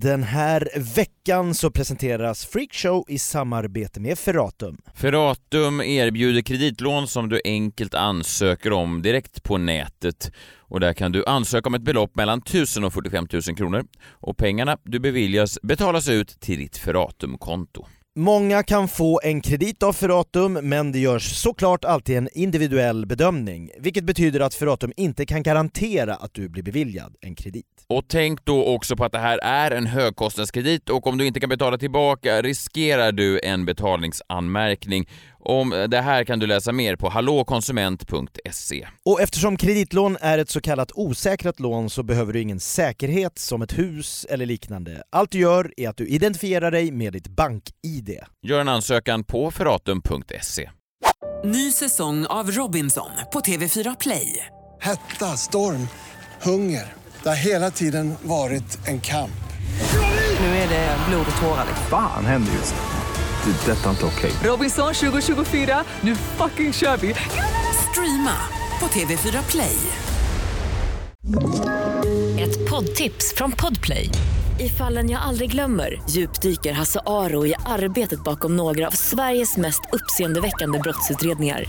[0.00, 4.78] Den här veckan så presenteras Freakshow i samarbete med Ferratum.
[4.94, 10.32] Ferratum erbjuder kreditlån som du enkelt ansöker om direkt på nätet.
[10.58, 13.84] Och där kan du ansöka om ett belopp mellan 1000 och 45 000 kronor.
[14.10, 17.86] Och pengarna du beviljas betalas ut till ditt Ferratum-konto.
[18.18, 23.70] Många kan få en kredit av Ferratum, men det görs såklart alltid en individuell bedömning,
[23.78, 27.66] vilket betyder att Ferratum inte kan garantera att du blir beviljad en kredit.
[27.86, 31.40] Och tänk då också på att det här är en högkostnadskredit och om du inte
[31.40, 35.08] kan betala tillbaka riskerar du en betalningsanmärkning.
[35.40, 38.88] Om det här kan du läsa mer på hallåkonsument.se.
[39.04, 43.62] Och eftersom kreditlån är ett så kallat osäkrat lån så behöver du ingen säkerhet som
[43.62, 45.02] ett hus eller liknande.
[45.12, 48.18] Allt du gör är att du identifierar dig med ditt bank-id.
[48.46, 50.70] Gör en ansökan på ferratum.se.
[51.44, 54.46] Ny säsong av Robinson på TV4 Play.
[54.80, 55.88] Hetta, storm,
[56.42, 56.92] hunger.
[57.22, 59.30] Det har hela tiden varit en kamp.
[60.40, 61.66] Nu är det blod och tårar.
[61.90, 62.74] Fan händer just
[63.44, 63.50] det.
[63.66, 64.30] Det är detta inte okej.
[64.44, 67.14] Robinson 2024, nu fucking kör vi!
[67.90, 68.36] Streama
[68.80, 69.76] på TV4 Play.
[72.38, 74.10] Ett poddtips från Podplay.
[74.60, 79.80] I fallen jag aldrig glömmer djupdyker Hasse Aro i arbetet bakom några av Sveriges mest
[79.92, 81.64] uppseendeväckande brottsutredningar.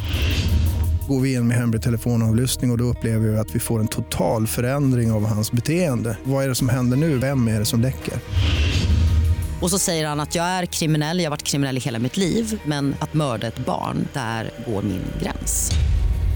[1.07, 3.87] Går vi in med hemlig telefonavlyssning och, och då upplever vi att vi får en
[3.87, 6.17] total förändring av hans beteende.
[6.23, 7.17] Vad är det som händer nu?
[7.17, 8.13] Vem är det som läcker?
[9.61, 12.17] Och så säger han att jag är kriminell, jag har varit kriminell i hela mitt
[12.17, 15.71] liv men att mörda ett barn, där går min gräns.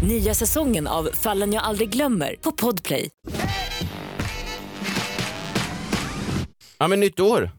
[0.07, 3.09] Nya säsongen av Fallen jag aldrig glömmer på Podplay.
[6.77, 7.51] Ja men nytt år!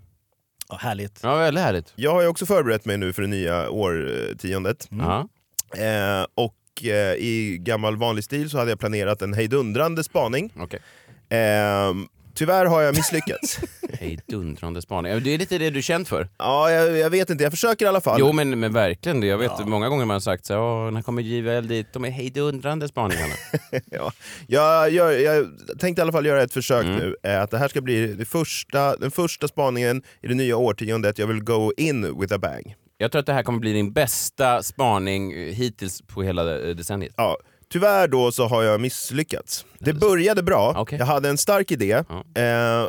[0.68, 1.20] Ja, härligt.
[1.22, 1.92] Ja, väldigt härligt.
[1.94, 4.88] Jag har ju också förberett mig nu för det nya årtiondet.
[4.90, 5.29] Ja.
[5.77, 10.53] Eh, och eh, i gammal vanlig stil så hade jag planerat en hejdundrande spaning.
[10.59, 10.81] Okej.
[11.29, 11.94] Eh,
[12.35, 13.59] tyvärr har jag misslyckats.
[14.01, 15.20] Hejdundrande spaning.
[15.25, 16.29] Det är lite det du är känd för.
[16.38, 18.16] ja, jag, jag vet inte, jag försöker i alla fall.
[18.20, 21.03] Jo men, men verkligen, jag vet många gånger man har sagt så här, "Åh, när
[21.03, 21.92] kommer JVL dit?
[21.92, 23.35] De är hejdundrande spaningarna.
[23.90, 24.12] ja.
[24.47, 25.47] jag, jag, jag
[25.79, 26.99] tänkte i alla fall göra ett försök Mm.
[26.99, 30.57] nu, eh, att det här ska bli det första, den första spaningen i det nya
[30.57, 31.18] årtiondet.
[31.18, 32.75] Jag vill go in with a bang.
[32.99, 36.75] Jag tror att det här kommer bli din bästa spaning eh, hittills på hela eh,
[36.77, 37.14] decenniet.
[37.16, 37.37] Ja,
[37.68, 39.66] tyvärr då så har jag misslyckats.
[39.79, 40.98] Det började bra, Okej.
[40.98, 42.05] jag hade en stark idé, eh,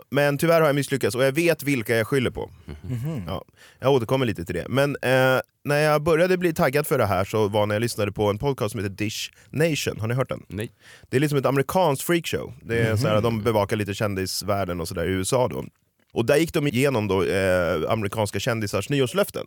[0.09, 2.51] men tyvärr har jag misslyckats och jag vet vilka jag skyller på.
[2.81, 3.23] Mhm.
[3.27, 3.45] Ja,
[3.79, 4.65] jag återkommer lite till det.
[4.69, 8.11] Men eh, när jag började bli taggad för det här så var när jag lyssnade
[8.11, 9.99] på en podcast som heter Dish Nation.
[9.99, 10.43] Har ni hört den?
[10.47, 10.71] Nej.
[11.09, 12.53] Det är liksom ett amerikanskt freakshow.
[12.61, 12.97] Det är Mhm.
[12.97, 15.65] så här, de bevakar lite kändisvärlden och sådär i USA då.
[16.13, 19.45] Och där gick de igenom då, eh, amerikanska kändisars nyårslöften.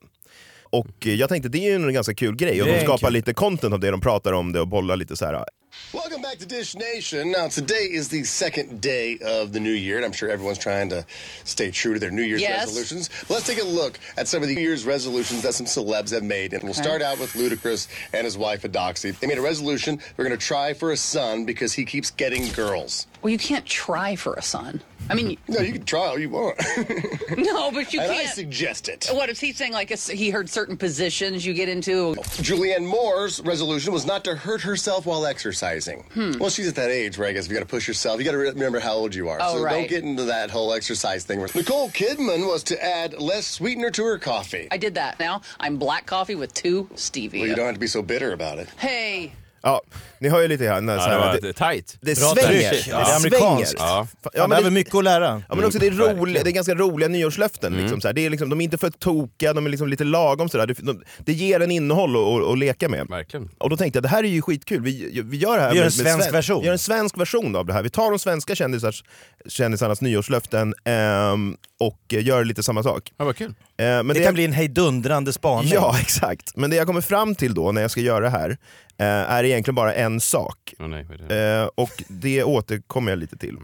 [0.71, 3.13] Och eh, jag tänkte det är ju en ganska kul grej och de skapar kul.
[3.13, 5.45] lite content av det, de pratar om det och bollar lite så här.
[5.93, 7.31] Welcome back to Dish Nation.
[7.31, 10.91] Now, today is the second day of the new year, and I'm sure everyone's trying
[10.91, 11.05] to
[11.45, 12.67] stay true to their New Year's Yes.
[12.67, 13.11] resolutions.
[13.29, 16.11] But let's take a look at some of the New Year's resolutions that some celebs
[16.11, 16.53] have made.
[16.55, 19.13] And we'll start out with Ludacris and his wife, Adoxy.
[19.21, 22.49] They made a resolution they're going to try for a son because he keeps getting
[22.57, 23.07] girls.
[23.23, 24.81] Well, you can't try for a son.
[25.11, 26.59] I mean, No, you can try all you want.
[27.37, 28.11] no, but you and can't.
[28.11, 29.09] I suggest it.
[29.13, 29.73] What is he saying?
[29.73, 32.15] Like a, he heard certain positions you get into.
[32.43, 36.05] Julianne Moore's resolution was not to hurt herself while exercising.
[36.13, 36.33] Hmm.
[36.39, 38.33] Well, she's at that age where I guess you got to push yourself, you got
[38.33, 39.39] to remember how old you are.
[39.41, 39.73] Oh, so right.
[39.73, 41.41] don't get into that whole exercise thing.
[41.55, 44.69] Nicole Kidman was to add less sweetener to her coffee.
[44.71, 45.19] I did that.
[45.19, 47.41] Now I'm black coffee with two stevia.
[47.41, 48.69] Well, you don't have to be so bitter about it.
[48.79, 49.83] Hey, Ja,
[50.21, 50.89] ni hör ju lite grann.
[50.89, 51.97] Ja, så det här, var tight.
[52.01, 52.49] Det Bra svänger.
[52.71, 52.85] tryck.
[52.85, 52.99] Det Ja.
[52.99, 53.79] Det är amerikanskt.
[53.79, 53.91] svänger.
[53.93, 54.07] Ja.
[54.35, 55.43] Ja, men det, mycket att lära.
[55.49, 57.73] ja, men också det är, Mm, roliga, det är ganska roliga nyårslöften.
[57.73, 58.13] Liksom, så här.
[58.13, 60.49] Det är liksom, de är inte för tokiga, de är liksom lite lagom.
[60.49, 60.67] Så där.
[60.67, 63.07] Det, de, det ger en innehåll att- att att leka med.
[63.09, 63.49] Verkligen.
[63.59, 65.77] Och då tänkte jag det här är ju skitkul, vi, vi gör det här Vi
[65.77, 66.61] gör en med svensk sven- version.
[66.61, 67.83] Vi gör en svensk version av det här.
[67.83, 69.05] Vi tar de svenska kändisars,
[69.49, 73.13] kändisarnas nyårslöften ehm, och gör lite samma sak.
[73.17, 73.55] Ja, vad kul.
[73.79, 75.71] Eh, men Det kan bli en hejdundrande spaning.
[75.75, 76.57] Ja, exakt.
[76.57, 78.57] Men det jag kommer fram till då när jag ska göra det här
[79.05, 80.75] är egentligen bara en sak.
[80.79, 81.59] Åh, nej, det?
[81.59, 83.57] Eh, och det återkommer jag lite till.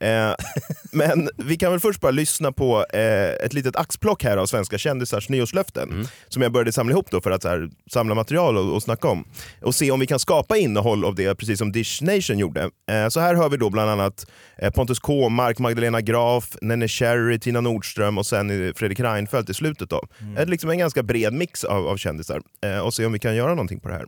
[0.00, 0.34] Eh,
[0.92, 4.78] men vi kan väl först bara lyssna på eh, ett litet axplock här av svenska
[4.78, 6.08] kändisars nyårslöften.
[6.28, 9.24] Som jag började samla ihop då för att här, samla material och, och snacka om.
[9.62, 12.70] Och se om vi kan skapa innehåll av det, precis som Dish Nation gjorde.
[12.90, 14.26] Eh, så här hör vi då bland annat
[14.58, 19.54] eh, Pontus Kåmark, Magdalena Graf, Nene Cherry, Tina Nordström och sen eh, Fredrik Reinfeldt i
[19.54, 19.90] slutet.
[19.90, 20.02] Då.
[20.38, 22.42] Eh, liksom en ganska bred mix av, av kändisar.
[22.64, 24.06] Eh, och se om vi kan göra någonting på det här.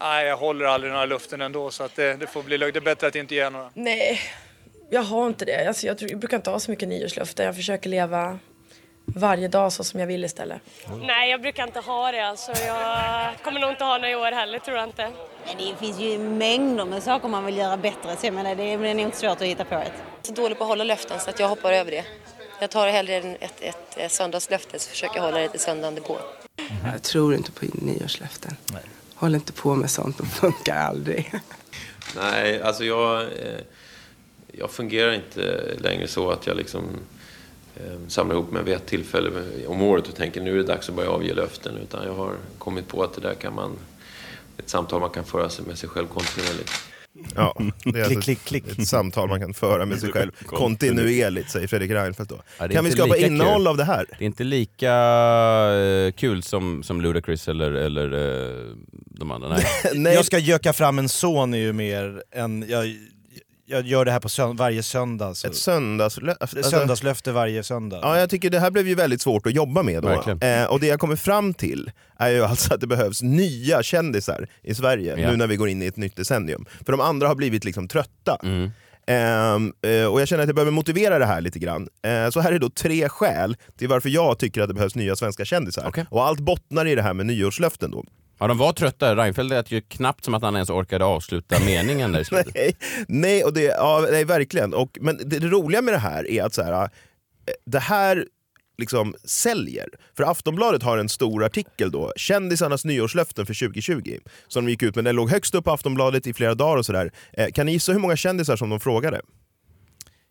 [0.00, 2.74] Nej, jag håller aldrig några luften ändå så att det, det får bli lugnt.
[2.74, 3.70] Det är bättre att inte ge några.
[3.74, 4.20] Nej,
[4.90, 5.66] jag har inte det.
[5.68, 7.46] Alltså, jag, tror, jag brukar inte ha så mycket nyårslöften.
[7.46, 8.38] Jag försöker leva
[9.04, 10.60] varje dag så som jag vill istället.
[11.02, 12.20] Nej, jag brukar inte ha det.
[12.28, 15.10] Alltså, jag kommer nog inte ha några i år heller, tror jag inte.
[15.46, 18.16] Men det finns ju mängder med saker man vill göra bättre.
[18.16, 19.92] Så jag menar, det är det är nog inte svårt att hitta på ett.
[20.22, 22.04] så dålig på att hålla löften så att jag hoppar över det.
[22.60, 26.02] Jag tar hellre en- ett, ett, ett söndagslöfte så försöker jag hålla det till söndagen
[26.02, 26.18] på.
[26.92, 28.56] Jag tror inte på nyårslöften.
[29.18, 31.32] Håll inte på med sånt, det funkar aldrig.
[32.16, 33.60] Nej, alltså jag, eh,
[34.52, 36.84] jag fungerar inte längre så att jag liksom
[37.76, 39.30] eh, samlar ihop mig vid ett tillfälle
[39.66, 41.76] om året och tänker nu är det dags att börja avge löften.
[41.76, 43.78] Utan jag har kommit på att det där kan man,
[44.58, 46.70] ett samtal man kan föra sig med sig själv kontinuerligt.
[47.34, 48.78] Ja, det är Klick, alltså klick, klick.
[48.78, 52.42] ett samtal man kan föra med sig själv kontinuerligt, säger Fredrik Reinfeldt då.
[52.58, 53.66] Ja, kan vi skapa innehåll kul.
[53.66, 54.06] av det här?
[54.18, 54.92] Det är inte lika
[55.74, 58.72] eh, kul som, som Ludacris eller, eller eh,
[59.06, 59.58] de andra.
[59.94, 60.14] Nej.
[60.14, 62.64] Jag ska göka fram en son är ju mer än...
[62.68, 62.96] Jag,
[63.66, 65.34] jag gör det här på sönd- varje söndag.
[65.34, 65.46] Så.
[65.46, 66.36] Ett söndagslöfte?
[66.40, 67.98] Alltså, Söndagslöfte varje söndag.
[68.02, 70.08] Ja, jag tycker det här blev ju väldigt svårt att jobba med då.
[70.46, 74.48] Eh, och det jag kommer fram till är ju alltså att det behövs nya kändisar
[74.62, 75.30] i Sverige Ja.
[75.30, 76.66] nu när vi går in i ett nytt decennium.
[76.86, 78.38] För de andra har blivit liksom trötta.
[78.42, 78.70] Mm.
[79.06, 81.88] Ehm, eh, och jag känner att jag behöver motivera det här lite grann.
[82.02, 85.16] Eh, så här är då tre skäl till varför jag tycker att det behövs nya
[85.16, 86.06] svenska kändisar.
[86.10, 88.04] Och allt bottnar i det här med nyårslöften då.
[88.38, 89.16] Ja, de var trötta.
[89.16, 92.54] Reinfeldt lät ju knappt som att han ens orkade avsluta meningen där i slutet.
[92.54, 92.76] nej,
[93.08, 94.74] nej, och det, ja, nej, verkligen.
[94.74, 96.88] Och, men det, det roliga med det här är att så här, eh,
[97.66, 98.26] det här
[98.78, 99.88] liksom säljer.
[100.16, 104.18] För Aftonbladet har en stor artikel då, kändisarnas nyårslöften för 2020,
[104.48, 105.04] som de gick ut med.
[105.04, 107.12] Den låg högst upp på Aftonbladet i flera dagar och sådär.
[107.32, 109.20] Eh, kan ni gissa hur många kändisar som de frågade?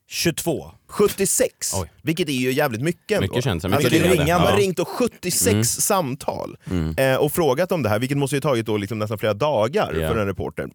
[0.07, 0.71] 22.
[0.87, 1.73] 76!
[2.01, 3.21] Vilket är ju jävligt mycket ändå.
[3.27, 4.23] Mycket kändisar, Alltså, mycket det ringade.
[4.23, 5.63] ringa, Man har ringt och 76 Mm.
[5.63, 6.95] samtal Mm.
[6.97, 9.93] eh, och frågat om det här, vilket måste ju tagit då liksom nästan flera dagar
[9.93, 10.09] Ja.
[10.09, 10.69] för en reporter.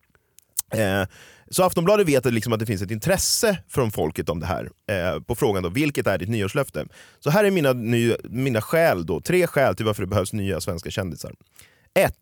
[0.74, 1.06] Eh,
[1.50, 4.70] så Aftonbladet vet liksom att det finns ett intresse från folket om det här.
[4.90, 6.86] Eh, på frågan då, vilket är ditt nyårslöfte?
[7.20, 10.60] Så här är mina, ny, mina skäl då, tre skäl till varför det behövs nya
[10.60, 11.34] svenska kändisar.
[11.94, 12.14] Ett,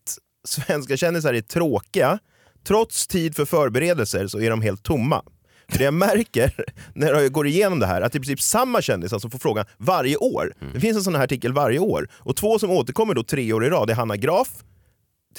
[0.48, 2.18] Svenska kändisar är tråkiga.
[2.66, 5.22] Trots tid för förberedelser så är de helt tomma.
[5.70, 6.52] För det jag märker
[6.94, 9.38] när jag går igenom det här, att det är i princip samma kändisar som får
[9.38, 10.52] frågan varje år.
[10.74, 12.08] Det finns en sån här artikel varje år.
[12.12, 14.48] Och två som återkommer då tre år i rad, det är Hanna Graf,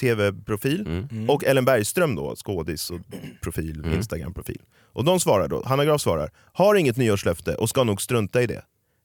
[0.00, 3.00] tv-profil, och Ellen Bergström, då, skådis och
[3.42, 4.60] profil, Instagram-profil.
[4.92, 8.46] Och de svarar då, Hanna Graf svarar, har inget nyårslöfte och ska nog strunta i
[8.46, 8.62] det.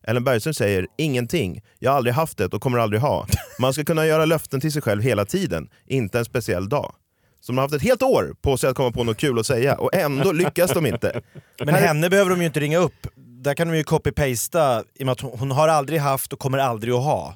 [0.07, 3.27] Ellen Bergström säger, ingenting, jag har aldrig haft det och kommer aldrig ha.
[3.59, 6.95] Man ska kunna göra löften till sig själv hela tiden, inte en speciell dag.
[7.45, 9.45] Så de har haft ett helt år på sig att komma på något kul att
[9.45, 11.21] säga och ändå lyckas de inte.
[11.59, 13.07] Men Här- henne behöver de ju inte ringa upp.
[13.15, 16.57] Där kan de ju copy-pasta, i och med att hon, har aldrig haft och kommer
[16.57, 17.35] aldrig att ha.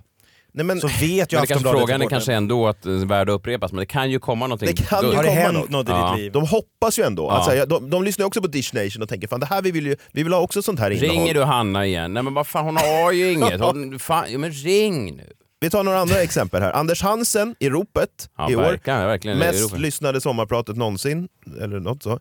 [0.51, 3.29] Nej, men, så vet ju Men det frågan är kanske ändå att det är värd
[3.29, 4.67] att upprepas, men det kan ju komma någonting.
[4.75, 5.89] Det kan ju Har komma något.
[5.89, 6.17] Ja.
[6.33, 7.23] De hoppas ju ändå.
[7.23, 7.31] Ja.
[7.31, 9.85] Alltså, de, de lyssnar också på Dish Nation och tänker fan det här vi vill
[9.85, 11.17] ju, vi vill ha också sånt här innehåll.
[11.17, 12.13] Ringer du Hanna igen?
[12.13, 13.61] Nej men vad fan hon har ju inget.
[13.61, 15.33] Hon, fan, men ring nu.
[15.61, 16.71] Vi tar några andra exempel här.
[16.71, 18.61] Anders Hansen i ropet Ja, i år.
[18.61, 19.79] verkligen, verkligen i Mest ropet.
[19.79, 21.27] lyssnade sommarpratet någonsin.
[21.61, 22.19] Eller något så.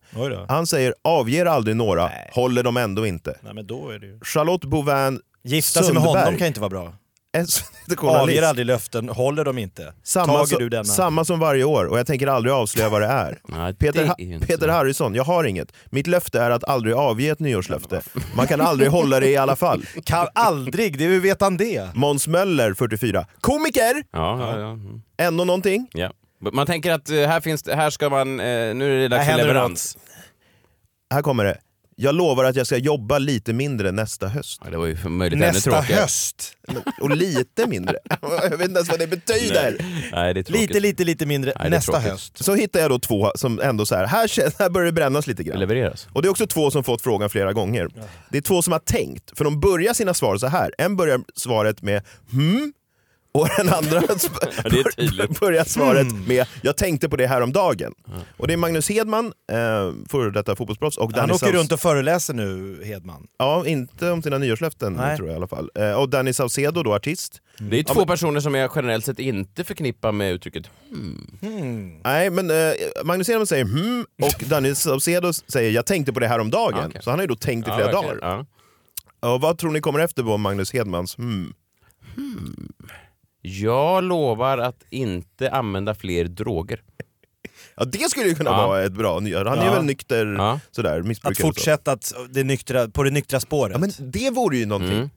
[0.49, 3.39] Han säger avger aldrig några, håller de ändå inte.
[3.43, 4.21] Nej, men då är det ju...
[4.25, 6.93] Charlotte Bouvin Gifta sig med honom kan inte vara bra.
[8.03, 9.93] Avger aldrig löften, håller de inte.
[10.03, 10.85] Samma, Tager som, du denna?
[10.85, 13.73] samma som varje år och jag tänker aldrig avslöja vad det är.
[13.73, 15.73] Peter, det är Peter Harrison, jag har inget.
[15.87, 18.03] Mitt löfte är att aldrig avge ett nyårslöfte.
[18.37, 19.83] Man kan aldrig hålla det i alla fall.
[20.05, 21.95] Kan aldrig, det hur vet han det?
[21.95, 23.27] Måns Möller, 44.
[23.41, 24.05] Komiker!
[24.13, 24.79] Ja, ja, ja.
[25.27, 25.89] Ändå någonting?
[25.93, 26.13] ja.
[26.53, 29.37] Man tänker att eh, här, finns här ska man, eh, nu är det dags för
[29.37, 29.99] leverans.
[31.15, 31.59] Här kommer det.
[32.01, 34.61] Jag lovar att jag ska jobba lite mindre nästa höst.
[34.65, 36.01] Ja, det var ju möjligt ännu Nästa tråkigare.
[36.01, 36.53] höst.
[37.01, 37.99] Och lite mindre.
[38.23, 39.77] jag vet inte ens vad det betyder.
[40.13, 40.69] Nej, det är tråkigt.
[40.69, 42.11] Lite, lite, lite mindre Nej, nästa tråkigt.
[42.11, 42.45] höst.
[42.45, 45.43] Så hittar jag då två som ändå så här, här, här börjar det brännas lite
[45.45, 45.61] grann.
[45.61, 46.09] levereras.
[46.13, 47.89] Och det är också två som fått frågan flera gånger.
[48.31, 50.73] Det är två som har tänkt, för de börjar sina svar så här.
[50.79, 52.73] En börjar svaret med hmm,
[53.33, 54.01] och den andra
[55.41, 56.25] börjar svaret Hmm.
[56.25, 57.93] med jag tänkte på det här om dagen.
[58.37, 61.81] Och det är Magnus Hedman, eh, före detta fotbollsproffs, och Han åker Saus- runt och
[61.81, 63.27] föreläser nu, Hedman.
[63.39, 65.17] Ja, inte om sina nyårslöften Nej.
[65.17, 65.71] tror jag i alla fall.
[65.75, 67.41] Eh, och Danny Saucedo då, artist.
[67.59, 71.37] Det är Ja, två men- personer som jag generellt sett inte förknippar med uttrycket hmm.
[71.41, 72.01] Hmm.
[72.05, 72.73] Nej, men eh,
[73.05, 76.79] Magnus Hedman säger hmm och Danny Saucedo säger jag tänkte på det här om dagen.
[76.81, 77.01] Ja, okej.
[77.05, 78.19] Så han har ju då tänkt i Ja, flera verkligen.
[78.19, 78.45] dagar.
[79.21, 79.29] Ja.
[79.35, 81.53] Och vad tror ni kommer efter på Magnus Hedmans hmm?
[83.49, 86.83] Jag lovar att inte använda fler droger.
[87.77, 88.67] Ja det skulle ju kunna Ja.
[88.67, 89.45] vara ett bra nyår.
[89.45, 89.75] Han är Ja.
[89.75, 90.61] väl nykter Ja.
[90.71, 91.33] sådär, missbrukare.
[91.33, 93.73] Att fortsätta att, det nyktra, på det nyktra spåret.
[93.73, 94.97] Ja, men det vore ju någonting.
[94.99, 95.11] Mm.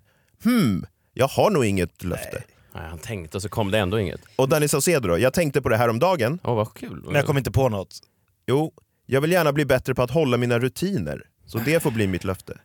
[0.44, 2.44] Hmm, jag har nog inget löfte.
[2.74, 4.22] Nej, han tänkte och så kom det ändå inget.
[4.36, 6.40] Och Danny Saucedo då, jag tänkte på det här om dagen.
[6.44, 7.02] Åh vad kul.
[7.06, 8.00] Men jag kom inte på något.
[8.48, 8.74] Jo,
[9.06, 11.24] jag vill gärna bli bättre på att hålla mina rutiner.
[11.46, 12.58] Så det får bli mitt löfte.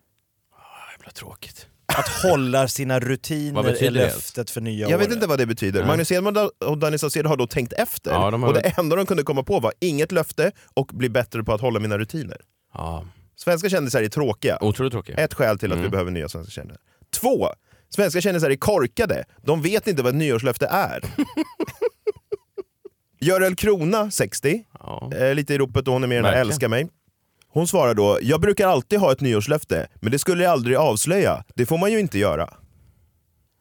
[0.92, 1.66] Jävla tråkigt.
[1.86, 3.90] Att hålla sina Vad rutiner är det?
[3.90, 5.14] löftet för nya Jag vet året.
[5.16, 5.80] inte vad det betyder.
[5.80, 5.88] Nej.
[5.88, 8.10] Magnus Hedman och Danny Saucedo har då tänkt efter.
[8.10, 11.08] Ja, de har Och det enda de kunde komma på var inget löfte och bli
[11.08, 12.36] bättre på att hålla mina rutiner.
[12.74, 13.04] Ja,
[13.36, 14.58] Svenska kändisar är tråkiga.
[14.60, 15.18] otroligt tråkigt.
[15.18, 15.90] Ett skäl till att vi Mm.
[15.90, 16.80] behöver nya svenska kändisar.
[17.20, 17.48] Två,
[17.88, 19.24] svenska kändisar är korkade.
[19.42, 21.00] De vet inte vad ett nyårslöfte är.
[23.20, 25.10] Görel Krona, 60, Ja.
[25.14, 26.40] eh, lite i ropet och hon är med i den här.
[26.40, 26.88] Älska mig.
[27.56, 31.44] Hon svarar då, jag brukar alltid ha ett nyårslöfte, men det skulle jag aldrig avslöja.
[31.54, 32.50] Det får man ju inte göra.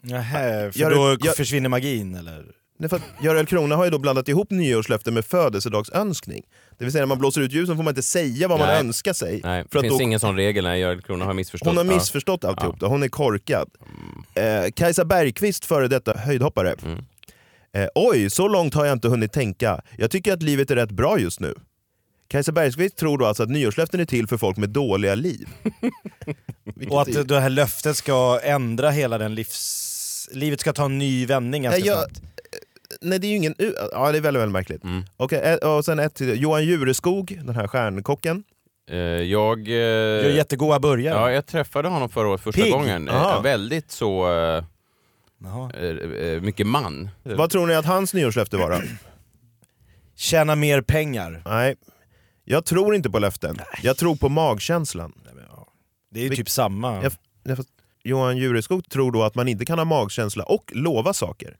[0.01, 2.45] Nähä, för då gör- försvinner magin eller?
[2.79, 6.43] Nej, för Görel Krona har ju då blandat ihop nyårslöfte med födelsedagsönskning.
[6.77, 8.79] Det vill säga när man blåser ut ljusen får man inte säga vad man Nej.
[8.79, 9.41] önskar sig.
[9.43, 10.63] Nej, det för att finns då, ingen sån regel.
[10.63, 11.67] Nej, Görel Krona har missförstått.
[11.67, 11.87] hon har Ja.
[11.87, 11.95] Mm.
[11.97, 12.87] missförstått alltihop, då.
[12.87, 13.69] hon är korkad.
[14.33, 16.75] Eh, Kajsa Bergqvist, före detta höjdhoppare.
[16.85, 17.05] Mm.
[17.73, 19.81] Eh, Oj, så långt har jag inte hunnit tänka.
[19.97, 21.53] Jag tycker att livet är rätt bra just nu.
[22.27, 25.47] Kajsa Bergqvist tror då alltså att nyårslöften är till för folk med dåliga liv.
[26.89, 30.29] Och att det här löftet ska ändra hela den livs...
[30.33, 32.21] Livet ska ta en ny vändning ganska Nej, jag- snabbt.
[33.01, 33.55] Nej det är ju ingen...
[33.91, 34.83] Ja det är väldigt, väldigt märkligt.
[34.83, 35.03] Mm.
[35.17, 36.41] Okej, eh, och sen ett till.
[36.41, 38.43] Johan Jureskog, den här stjärnkocken.
[38.91, 39.67] Eh, jag...
[39.67, 41.15] Eh, Gör jättegoda burgare.
[41.19, 42.71] Ja, jag träffade honom förra året första Pigg.
[42.73, 43.09] gången.
[43.09, 43.41] Aha.
[43.41, 44.31] väldigt så...
[44.55, 47.09] Eh, mycket man.
[47.23, 48.81] Vad tror ni att hans nyårslöfte var då?
[50.15, 51.41] Tjäna mer pengar.
[51.45, 51.75] Nej,
[52.45, 53.57] jag tror inte på löften.
[53.83, 55.13] Jag tror på magkänslan.
[56.11, 57.03] Det är ju Vi- typ samma.
[57.03, 57.11] Jag,
[57.43, 57.69] jag, fast
[58.03, 61.57] Johan Jureskog tror då att man inte kan ha magkänsla och lova saker.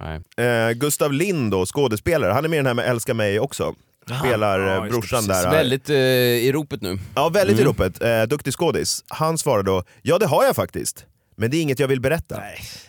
[0.00, 0.46] Nej.
[0.46, 3.74] Eh, Gustav Lind då, skådespelare, han är med i den här med Älska mig också.
[4.20, 5.50] Spelar Ja, eh, brorsan där.
[5.50, 6.98] Väldigt eh, i ropet nu.
[7.14, 7.72] Ja, väldigt i Mm.
[7.72, 8.02] ropet.
[8.02, 9.04] Eh, duktig skådis.
[9.08, 11.06] Han svarar då, ja det har jag faktiskt.
[11.36, 12.36] Men det är inget jag vill berätta.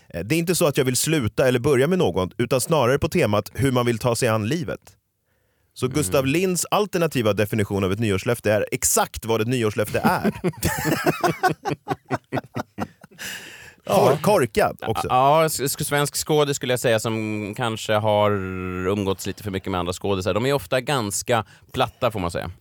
[0.10, 3.00] Eh, Det är inte så att jag vill sluta eller börja med något, utan snarare
[3.00, 4.80] på temat hur man vill ta sig an livet.
[5.74, 5.96] Så Mm.
[5.96, 10.32] Gustav Linds alternativa definition av ett nyårslöfte är exakt vad ett nyårslöfte är.
[13.86, 15.08] Kor korkad också.
[15.10, 18.32] Ja, svensk skådis skulle jag säga som kanske har
[18.88, 20.34] umgåtts lite för mycket med andra skådisar.
[20.34, 22.52] De är ofta ganska platta får man säga.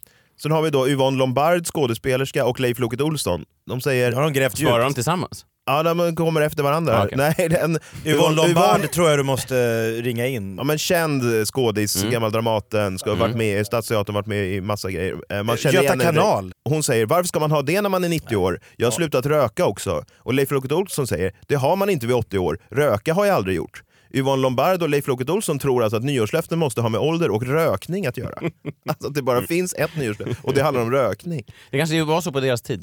[0.42, 3.44] Sen har vi då Yvonne Lombard, skådespelerska, och Leif Loket Olsson.
[3.66, 4.12] De säger...
[4.12, 4.70] Har de grävt djupt?
[4.70, 5.46] Svarar de tillsammans?
[5.66, 6.92] Ja, de kommer efter varandra.
[6.92, 7.18] Ja, okej.
[7.38, 10.56] Nej, den, Yvonne Lombard tror jag du måste ringa in.
[10.56, 12.10] Ja, men känd skådis, Mm.
[12.12, 15.16] gammal Dramaten, ska ha varit med i Stadsteatern, varit med i massa grejer.
[15.30, 16.20] Eh, Man känner Göta igen henne.
[16.20, 16.52] kanal.
[16.68, 18.60] Hon säger, varför ska man ha det när man är 90 år?
[18.76, 20.04] Jag har slutat röka också.
[20.18, 22.58] Och Leif Loket Olsson säger, det har man inte vid 80 år.
[22.70, 23.82] Röka har jag aldrig gjort.
[24.14, 27.42] Yvonne Lombard och Leif Loket Olsson tror alltså att nyårslöften måste ha med ålder och
[27.46, 28.38] rökning att göra.
[28.88, 31.42] alltså att det bara finns ett nyårslöfte, och det handlar om rökning.
[31.70, 32.82] Det kanske var så på deras tid.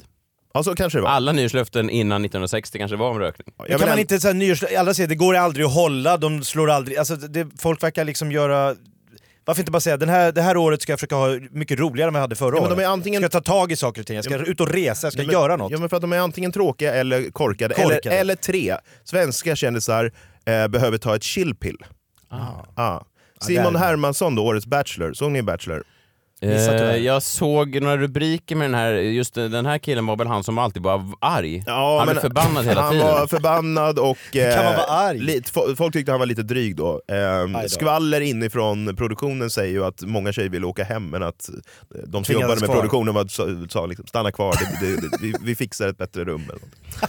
[0.58, 1.10] Ja, så kanske det var.
[1.10, 3.46] Alla nyårslöften innan 1960 kanske var om rökning.
[3.58, 6.16] Jag kan vill man inte, så här, nyårs, alla säger det går aldrig att hålla,
[6.16, 6.98] de slår aldrig...
[6.98, 8.74] Alltså, det, folk verkar liksom göra...
[9.44, 12.08] Varför inte bara säga den här, det här året ska jag försöka ha mycket roligare
[12.08, 12.78] än vad jag hade förra Ja, men året.
[12.78, 14.68] de är antingen- Ska jag ta tag i saker och ting, jag ska ut och
[14.72, 15.70] resa, jag ska Ja, men- göra något.
[15.72, 17.74] Ja, men för att de är antingen tråkiga eller korkade.
[17.74, 17.98] Korkade.
[18.10, 20.12] Eller, eller tre, svenska kändisar
[20.46, 21.76] eh, behöver ta ett chillpill.
[22.28, 22.36] Ah.
[22.76, 23.04] Ja.
[23.40, 23.80] Simon där.
[23.80, 25.12] Hermansson då, årets Bachelor.
[25.12, 25.84] Såg ni Bachelor?
[26.40, 30.44] Eh, jag såg några rubriker med den här, just den här killen var väl han
[30.44, 31.62] som alltid var arg?
[31.66, 33.06] Ja, han men blev förbannad hela han tiden.
[33.06, 34.18] var förbannad och...
[34.32, 35.18] Hur kan man vara arg?
[35.18, 37.00] Lite, fo- folk tyckte han var lite dryg då.
[37.08, 41.48] Eh, skvaller inifrån produktionen säger ju att många tjejer ville åka hem men att
[42.06, 42.74] de som jobbade med kvar.
[42.74, 46.24] produktionen var, sa, sa liksom, stanna kvar, det, det, det, vi, vi fixar ett bättre
[46.24, 46.42] rum.
[46.42, 46.60] Eller.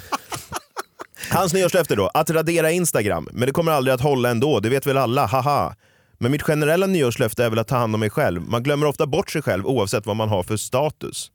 [1.31, 3.27] Hans nyårslöfte då, att radera Instagram.
[3.31, 5.75] Men det kommer aldrig att hålla ändå, det vet väl alla, haha.
[6.21, 8.41] Men mitt generella nyårslöfte är väl att ta hand om mig själv.
[8.41, 11.31] Man glömmer ofta bort sig själv oavsett vad man har för status.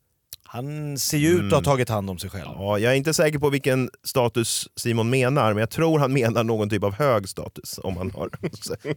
[0.47, 2.49] Han ser ju ut att ha tagit hand om sig själv.
[2.55, 6.45] Ja, jag är inte säker på vilken status Simon menar, men jag tror han menar
[6.45, 8.31] någon typ av hög status om man har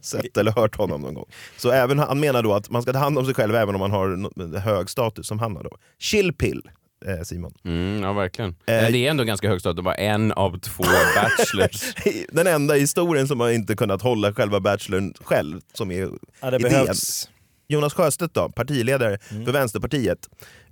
[0.02, 1.26] sett eller hört honom någon gång.
[1.56, 3.78] Så även han menar då att man ska ta hand om sig själv även om
[3.78, 5.76] man har hög status som han har då.
[5.98, 6.72] Chillpill, eh,
[7.24, 7.52] Simon.
[7.64, 8.54] Mm, ja, verkligen.
[8.66, 10.84] Men det är ändå ganska högt att vara en av två
[11.14, 11.94] bachelors.
[12.32, 16.08] Den enda i historien som har inte kunnat hålla själva bachelorn själv, som är
[16.40, 16.70] Ja, det idén.
[16.70, 17.28] behövs.
[17.68, 20.18] Jonas Sjöstedt då, partiledare för Vänsterpartiet.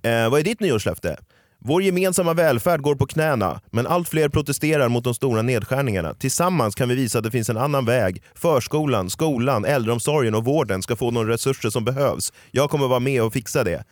[0.03, 1.17] Eh, vad är ditt nyårslöfte?
[1.59, 6.15] Vår gemensamma välfärd går på knäna, men allt fler protesterar mot de stora nedskärningarna.
[6.15, 8.23] Tillsammans kan vi visa att det finns en annan väg.
[8.35, 12.33] Förskolan, skolan, äldreomsorgen och vården ska få de resurser som behövs.
[12.51, 13.85] Jag kommer vara med och fixa det.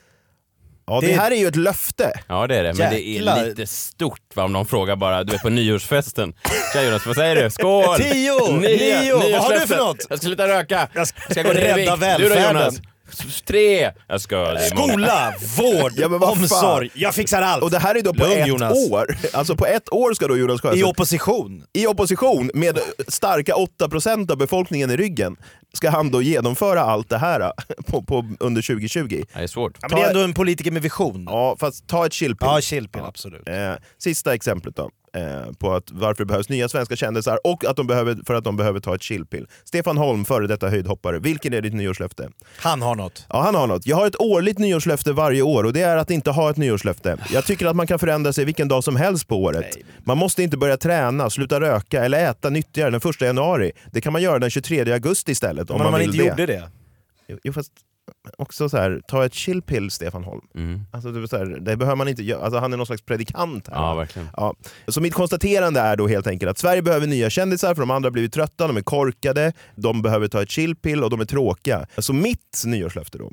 [0.86, 2.12] Ja, det, Det- här är ju ett löfte.
[2.28, 3.36] Ja det är det, men det Jäklar.
[3.38, 6.34] är lite stort va, om någon frågar bara, du vet på nyårsfesten.
[6.72, 7.50] Tja Jonas, vad säger du?
[7.50, 7.96] Skål!
[7.98, 8.56] Tio!
[8.58, 9.14] Nio!
[9.14, 9.96] Vad har du för något?
[10.08, 10.88] Jag ska sluta röka.
[10.94, 12.18] Jag ska, gå ner i rädda vikt.
[12.18, 12.56] Du då välfärden.
[12.62, 12.80] Jonas?
[13.46, 13.92] Tre!
[14.08, 14.56] Jag ska.
[14.58, 16.90] Skola, vård, Ja, omsorg.
[16.94, 17.62] Jag fixar allt.
[17.62, 18.90] Och det här är då på Lugn, ett Jonas.
[18.90, 19.16] år.
[19.32, 20.80] Alltså på ett år ska då Jonas Sjöstedt...
[20.80, 21.64] I opposition.
[21.72, 22.78] I opposition med
[23.08, 25.36] starka 8% av befolkningen i ryggen
[25.72, 27.52] ska han då genomföra allt det här
[27.86, 29.22] på, på, under 2020.
[29.34, 29.78] Det är svårt.
[29.80, 31.24] Ja, men det är ändå en politiker med vision.
[31.30, 32.48] Ja, fast ta ett chillpill.
[32.50, 33.48] Ja, chillpill, absolut.
[33.48, 34.90] Eh, sista exemplet då.
[35.14, 38.44] Eh, på att varför det behövs nya svenska kändisar och att de behöver, för att
[38.44, 39.46] de behöver ta ett chillpill.
[39.64, 41.18] Stefan Holm, före detta höjdhoppare.
[41.18, 42.28] Vilken är ditt nyårslöfte?
[42.56, 43.26] Han har något.
[43.28, 43.86] Ja, han har något.
[43.86, 47.16] Jag har ett årligt nyårslöfte varje år och det är att inte ha ett nyårslöfte.
[47.30, 49.76] Jag tycker att man kan förändra sig vilken dag som helst på året.
[50.04, 53.72] Man måste inte börja träna, sluta röka eller äta nyttigare den 1 januari.
[53.92, 56.24] Det kan man göra den 23 augusti istället om Men man man inte det.
[56.24, 56.70] gjorde det?
[57.42, 57.72] Jo, fast
[58.38, 60.40] också så här, ta ett chillpill Stefan Holm.
[60.92, 62.42] Alltså, det, så här, det behöver man inte göra.
[62.42, 63.74] Alltså, han är någon slags predikant här.
[63.76, 64.28] Ja, verkligen.
[64.36, 64.54] Ja.
[64.88, 68.06] Så mitt konstaterande är då helt enkelt att Sverige behöver nya kändisar för de andra
[68.06, 71.86] har blivit trötta, de är korkade, de behöver ta ett chillpill och de är tråkiga.
[71.98, 73.30] Så mitt nyårslöfte då,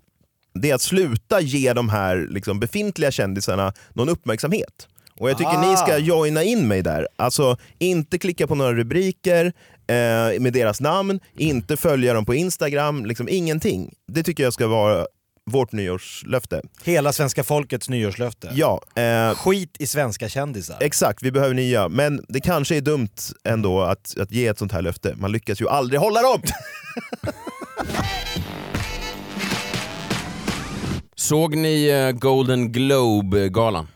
[0.54, 4.88] det är att sluta ge de här liksom, befintliga kändisarna någon uppmärksamhet.
[5.20, 5.70] Och jag tycker Ah.
[5.72, 7.08] ni ska joina in mig där.
[7.16, 9.54] Alltså inte klicka på några rubriker
[9.92, 13.94] eh, med deras namn, inte följa dem på Instagram, liksom ingenting.
[14.08, 15.08] Det tycker jag ska vara
[15.46, 16.62] vårt nyårslöfte.
[16.84, 18.52] Hela svenska folkets nyårslöfte.
[18.54, 20.78] Ja, eh, Skit i svenska kändisar.
[20.82, 21.90] Exakt, vi behöver nya.
[21.90, 23.10] Men det kanske är dumt
[23.44, 25.16] ändå att, att ge ett sånt här löfte.
[25.18, 26.42] Man lyckas ju aldrig hålla dem!
[31.16, 33.88] Såg ni eh, Golden Globe-galan?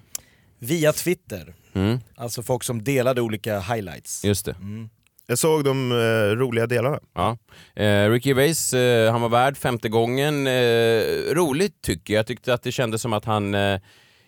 [0.60, 1.54] Via Twitter.
[1.74, 2.00] Mm.
[2.16, 4.26] Alltså folk som delade olika highlights.
[4.26, 4.56] Just det.
[5.28, 7.00] Jag såg de eh, roliga delarna.
[7.16, 7.38] Ja.
[7.76, 10.48] Eh, Ricky Gervais, eh, han var värd femte gången.
[10.48, 11.02] Eh,
[11.34, 12.20] roligt tycker jag.
[12.20, 13.80] Jag tyckte att det kändes som att han eh,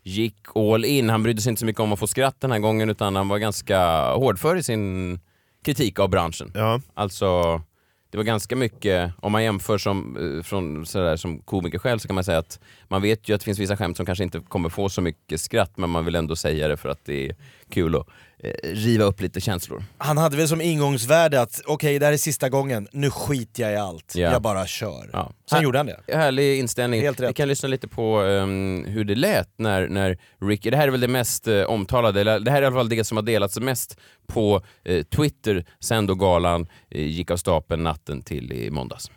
[0.03, 1.09] gick all in.
[1.09, 3.27] Han brydde sig inte så mycket om att få skratt den här gången utan han
[3.27, 5.19] var ganska hårdför i sin
[5.63, 6.51] kritik av branschen.
[6.55, 6.81] Ja.
[6.93, 7.61] Alltså,
[8.09, 12.07] det var ganska mycket, om man jämför som, eh, från, sådär, som komiker själv så
[12.07, 14.39] kan man säga att man vet ju att det finns vissa skämt som kanske inte
[14.39, 17.35] kommer få så mycket skratt men man vill ändå säga det för att det är
[17.69, 18.07] kul att
[18.39, 19.83] eh, riva upp lite känslor.
[19.97, 23.71] Han hade väl som ingångsvärde att okej, det här är sista gången, nu skiter jag
[23.71, 24.13] i allt.
[24.15, 24.31] Ja.
[24.31, 25.09] Jag bara kör.
[25.13, 25.31] Ja.
[25.49, 26.13] Sen gjorde han det.
[26.13, 27.01] Härlig inställning.
[27.01, 27.29] Helt rätt.
[27.29, 30.91] Vi kan lyssna lite på ehm, hur det lät när, när Ricky, det här är
[30.91, 33.23] väl det mest eh, omtalade, eller det här är i alla fall det som har
[33.23, 33.97] delats mest
[34.27, 39.11] på eh, Twitter sen då galan eh, gick av stapeln natten till i måndags.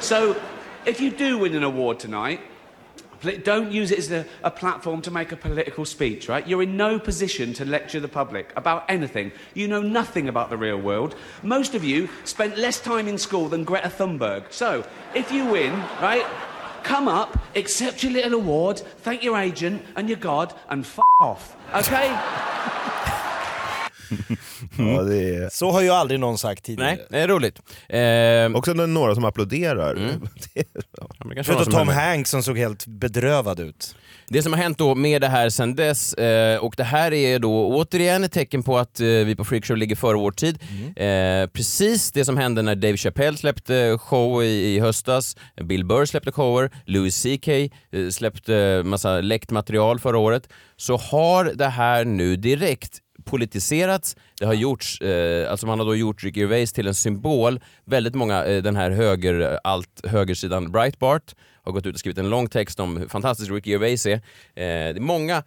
[0.00, 0.34] So,
[0.86, 2.40] if you do win an award tonight,
[3.42, 6.46] don't use it as a, a platform to make a political speech, right?
[6.46, 9.32] You're in no position to lecture the public about anything.
[9.54, 11.14] You know nothing about the real world.
[11.42, 14.50] Most of you spent less time in school than Greta Thunberg.
[14.50, 16.26] So, if you win, right,
[16.82, 21.56] come up, accept your little award, thank your agent and your God, and f off.
[21.74, 22.08] Okay?
[24.78, 25.48] Ja, det är...
[25.52, 26.90] Så har ju aldrig någon sagt tidigare.
[26.94, 27.60] Nej, det är roligt.
[27.88, 29.94] Eh, Också några som applåderar.
[29.96, 30.10] Mm.
[30.54, 30.64] Det-
[30.98, 31.42] ja.
[31.44, 31.88] Förutom Tom.
[31.88, 33.94] Hanks som såg helt bedrövad ut.
[34.28, 37.38] Det som har hänt då med det här sen dess, eh, och det här är
[37.38, 40.58] då återigen ett tecken på att eh, vi på Freakshow ligger före vår tid.
[40.96, 46.04] Eh, precis det som hände när Dave Chappelle släppte show i, i höstas, Bill Burr
[46.04, 47.68] släppte shower, Louis CK eh,
[48.10, 52.98] släppte massa läckt material förra året, så har det här nu direkt
[53.30, 54.16] politiserats.
[54.38, 57.60] Det har gjorts, eh, alltså man har då gjort Ricky Gervais till en symbol.
[57.84, 62.30] Väldigt många, eh, den här höger, allt högersidan Breitbart har gått ut och skrivit en
[62.30, 64.12] lång text om hur fantastisk Ricky Gervais är.
[64.12, 64.20] Eh,
[64.54, 65.42] det är många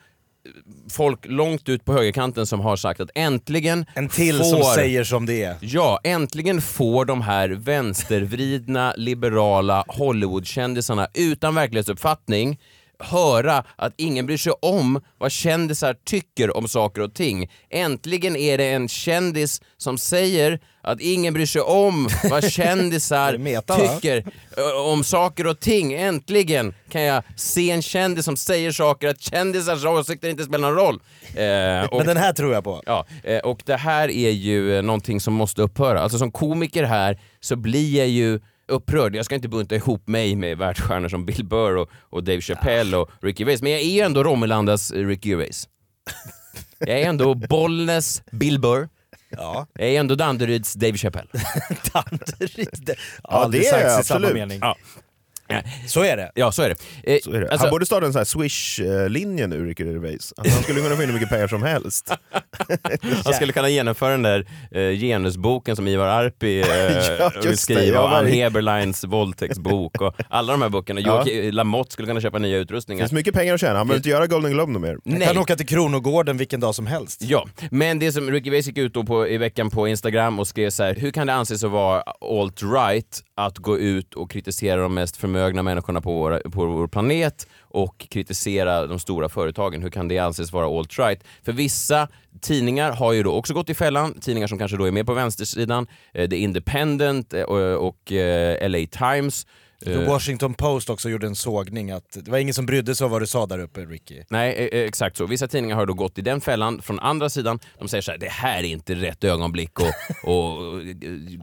[0.90, 5.04] folk långt ut på högerkanten som har sagt att äntligen En till får, som säger
[5.04, 5.56] som det är.
[5.62, 12.60] Ja, äntligen får de här vänstervridna, liberala Hollywoodkändisarna utan verklighetsuppfattning
[13.00, 17.52] höra att ingen bryr sig om vad kändisar tycker om saker och ting.
[17.70, 23.76] Äntligen är det en kändis som säger att ingen bryr sig om vad kändisar meta,
[23.76, 24.18] tycker
[24.58, 25.94] ö, om saker och ting.
[25.94, 30.78] Äntligen kan jag se en kändis som säger saker att kändisars åsikter inte spelar någon
[30.78, 31.00] roll.
[31.36, 32.82] Eh, och- Men den här tror jag på.
[32.86, 36.02] Ja, eh, och det här är ju eh, någonting som måste upphöra.
[36.02, 39.16] Alltså som komiker här så blir jag ju upprörd.
[39.16, 42.98] Jag ska inte bunta ihop mig med världsstjärnor som Bill Burr och, och Dave Chappelle
[42.98, 45.70] och Ricky Gervais, men jag är ändå Romelandas eh, Ricky Gervais.
[46.80, 48.90] Jag är ändå Bollnäs Bill Burr.
[49.30, 49.68] Ja.
[49.74, 51.30] Jag är ändå Danderyds Dave Chappelle.
[51.94, 52.90] Danderyd.
[53.24, 54.34] Ja, det är samma absolut.
[54.34, 54.60] mening.
[54.62, 54.78] Ja.
[55.88, 56.32] Så är det.
[56.36, 56.76] Ja, så är det.
[57.14, 57.50] Eh, Så är det.
[57.52, 60.34] alltså- han borde starta en sån här Swish-linje nu, Ricky Gervais.
[60.38, 62.12] Alltså, han skulle kunna få in hur mycket pengar som helst.
[63.26, 66.68] Han skulle kunna genomföra den där eh, genusboken som Ivar Arpi eh,
[67.20, 67.58] Ja, vill det.
[67.58, 71.00] skriva, Ja, och Ann Heberleins våldtäktsbok och alla de här böckerna.
[71.00, 71.26] Ja.
[71.52, 73.02] Lamotte skulle kunna köpa nya Det utrustningar.
[73.04, 74.98] finns mycket pengar att tjäna, han behöver inte göra Golden Globe mer.
[75.06, 77.22] Han kan åka till Kronogården vilken dag som helst.
[77.22, 80.48] Ja, men det som Ricky Gervais gick ut då på, i veckan på Instagram och
[80.48, 84.82] skrev så här, hur kan det anses att vara alt-right att gå ut och kritisera
[84.82, 89.82] de mest förmögna människorna på vår, på vår planet och kritisera de stora företagen?
[89.82, 91.20] Hur kan det anses vara alt-right?
[91.46, 92.08] För vissa
[92.42, 95.14] tidningar har ju då också gått i fällan, tidningar som kanske då är mer på
[95.14, 99.48] vänstersidan, eh, The Independent eh, och, eh, LA Times.
[99.84, 103.06] The Eh, Washington Post också gjorde en sågning att det var ingen som brydde sig
[103.06, 104.24] om vad du sa där uppe Ricky.
[104.30, 105.26] Nej, eh, eh, exakt så.
[105.26, 106.82] Vissa tidningar har då gått i den fällan.
[106.82, 110.84] Från andra sidan, de säger så här, det här är inte rätt ögonblick att och,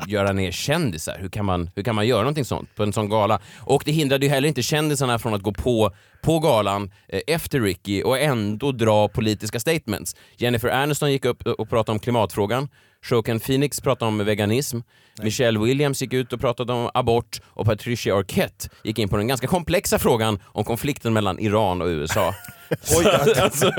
[0.07, 1.19] göra ner kändisar.
[1.21, 3.41] Hur kan, man, hur kan man göra någonting sånt på en sån gala?
[3.59, 6.91] Och det hindrade ju heller inte kändisarna från att gå på på galan
[7.27, 10.17] efter Ricky och ändå dra politiska statements.
[10.37, 12.69] Jennifer Aniston gick upp och pratade om klimatfrågan.
[13.11, 14.79] Joaquin Phoenix pratade om veganism.
[15.23, 19.29] Michelle Williams gick ut och pratade om abort och Patricia Arquette gick in på den
[19.29, 22.35] ganska komplexa frågan om konflikten mellan Iran och USA.
[22.99, 23.07] Oj,
[23.41, 23.71] alltså,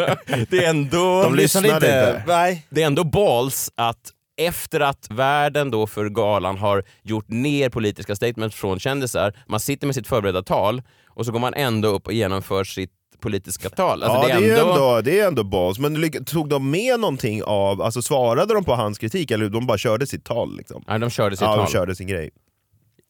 [0.49, 1.23] det är ändå...
[1.23, 2.23] De lyssnade inte.
[2.27, 2.65] Nej.
[2.69, 8.15] Det är ändå balls att efter att världen då för galan har gjort ner politiska
[8.15, 12.07] statements från kändisar, man sitter med sitt förberedda tal och så går man ändå upp
[12.07, 12.91] och genomför sitt
[13.21, 14.03] politiska tal.
[14.03, 15.79] Alltså, ja, det är, ju ändå, det är ändå balls.
[15.79, 19.77] Men tog de med någonting av, alltså svarade de på hans kritik eller de bara
[19.77, 20.57] körde sitt tal?
[20.57, 20.83] Liksom?
[20.87, 21.65] Nej, de körde sitt ja, tal.
[21.65, 22.29] de körde sin grej.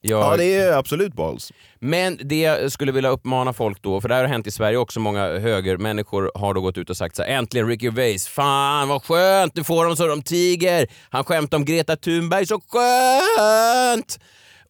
[0.04, 1.52] Jag- Ja, det är absolut balls.
[1.80, 4.76] Men det jag skulle vilja uppmana folk då, för det här har hänt i Sverige
[4.76, 8.88] också, många högermänniskor har då gått ut och sagt så här, äntligen Ricky Gervais, fan
[8.88, 10.86] vad skönt, nu får de så de tiger.
[11.10, 14.18] Han skämtar om Greta Thunberg, så skönt!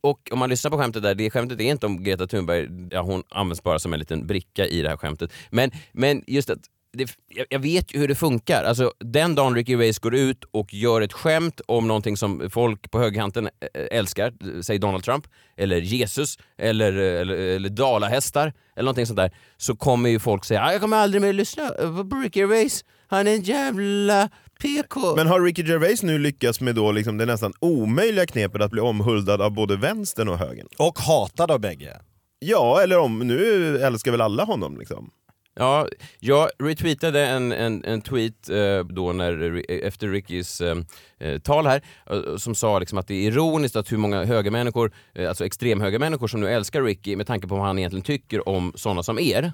[0.02, 3.02] Och om man lyssnar på skämtet där, det skämtet är inte om Greta Thunberg, ja,
[3.02, 5.32] hon används bara som en liten bricka i det här skämtet.
[5.50, 6.58] Men, men just att
[6.92, 8.64] det, jag, jag vet ju hur det funkar.
[8.64, 12.90] Alltså, den dagen Ricky Gervais går ut och gör ett skämt om någonting som folk
[12.90, 15.26] på högerkanten eh, älskar, säg Donald Trump,
[15.56, 20.18] eller Jesus, eller, eh, eller, eh, eller dalahästar, eller någonting sånt där, så kommer ju
[20.18, 21.68] folk säga ah, jag kommer aldrig mer lyssna
[22.10, 24.28] på Ricky Gervais, han är en jävla
[24.62, 25.16] PK.
[25.16, 28.80] Men har Ricky Gervais nu lyckats med då liksom det nästan omöjliga knepet att bli
[28.80, 30.68] omhuldad av både vänstern och högern?
[30.78, 32.00] Och hatad av bägge.
[32.38, 35.10] Ja, eller om nu älskar väl alla honom liksom.
[35.54, 35.88] Ja,
[36.20, 40.76] jag retweetade en, en, en tweet eh, då när, efter Rickys eh,
[41.20, 44.92] eh, tal här eh, som sa liksom att det är ironiskt att hur många högermänniskor,
[45.14, 48.72] eh, alltså extremhögermänniskor som nu älskar Ricky med tanke på vad han egentligen tycker om
[48.74, 49.52] sådana som er.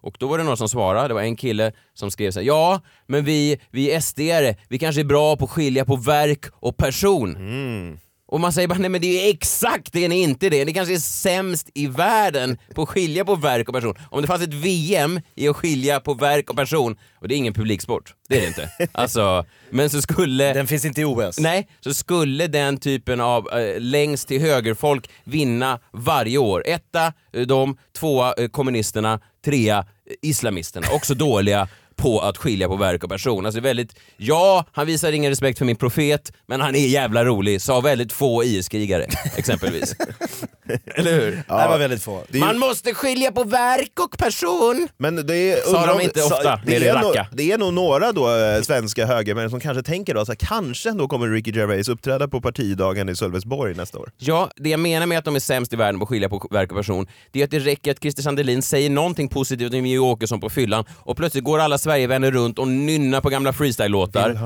[0.00, 2.46] Och då var det någon som svarade, det var en kille som skrev så här,
[2.46, 6.44] ja men vi, vi är SD-are, vi kanske är bra på att skilja på verk
[6.52, 7.36] och person.
[7.36, 7.98] Mm.
[8.30, 10.64] Och man säger bara, nej men det är ju exakt det ni inte det.
[10.64, 13.94] Ni kanske är sämst i världen på att skilja på verk och person.
[14.10, 17.36] Om det fanns ett VM i att skilja på verk och person, och det är
[17.36, 18.70] ingen publiksport, det är det inte.
[18.92, 20.52] Alltså, men så skulle...
[20.52, 21.38] Den finns inte i OS.
[21.40, 26.62] Nej, så skulle den typen av eh, längst till högerfolk vinna varje år.
[26.66, 29.84] Etta, eh, de, tvåa, eh, kommunisterna, trea, eh,
[30.22, 30.86] islamisterna.
[30.92, 33.46] Också dåliga på att skilja på verk och person.
[33.46, 36.86] Alltså det är väldigt, ja, han visar ingen respekt för min profet, men han är
[36.88, 39.96] jävla rolig, sa väldigt få IS-krigare exempelvis.
[40.94, 41.30] Eller hur?
[41.30, 42.22] Det var väldigt få.
[42.28, 44.88] Det är ju- Man måste skilja på verk och person!
[44.98, 47.04] Men det är, Sa undrar de om- inte sa- ofta det, nere i är nog,
[47.10, 47.26] Raqqa?
[47.32, 50.90] det är nog några då, eh, svenska högermän som kanske tänker då, så här, kanske
[50.90, 54.10] då kommer Ricky Gervais uppträda på partidagen i Sölvesborg nästa år.
[54.18, 56.48] Ja, det jag menar med att de är sämst i världen på att skilja på
[56.50, 59.76] verk och person, det är att det räcker att Christer Sandelin säger någonting positivt om
[59.76, 64.38] Jimmie Åkesson på fyllan och plötsligt går alla Sverigevänner runt och nynnar på gamla freestyle-låtar.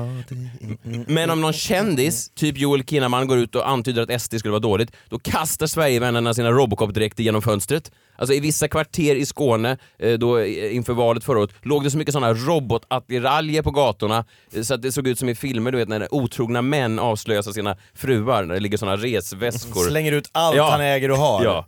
[1.07, 4.59] Men om någon kändis, typ Joel Kinnaman, går ut och antyder att SD skulle vara
[4.59, 7.91] dåligt, då kastar Sverigevännerna sina Robocop-dräkter genom fönstret.
[8.17, 11.91] Alltså i vissa kvarter i Skåne, eh, då, eh, inför valet förra året, låg det
[11.91, 15.71] så mycket sådana robotattiraljer på gatorna eh, så att det såg ut som i filmer,
[15.71, 19.89] du vet när otrogna män avslöjas av sina fruar, när det ligger sådana resväskor.
[19.89, 20.69] Slänger ut allt Ja.
[20.71, 21.43] han äger och har.
[21.43, 21.65] Ja.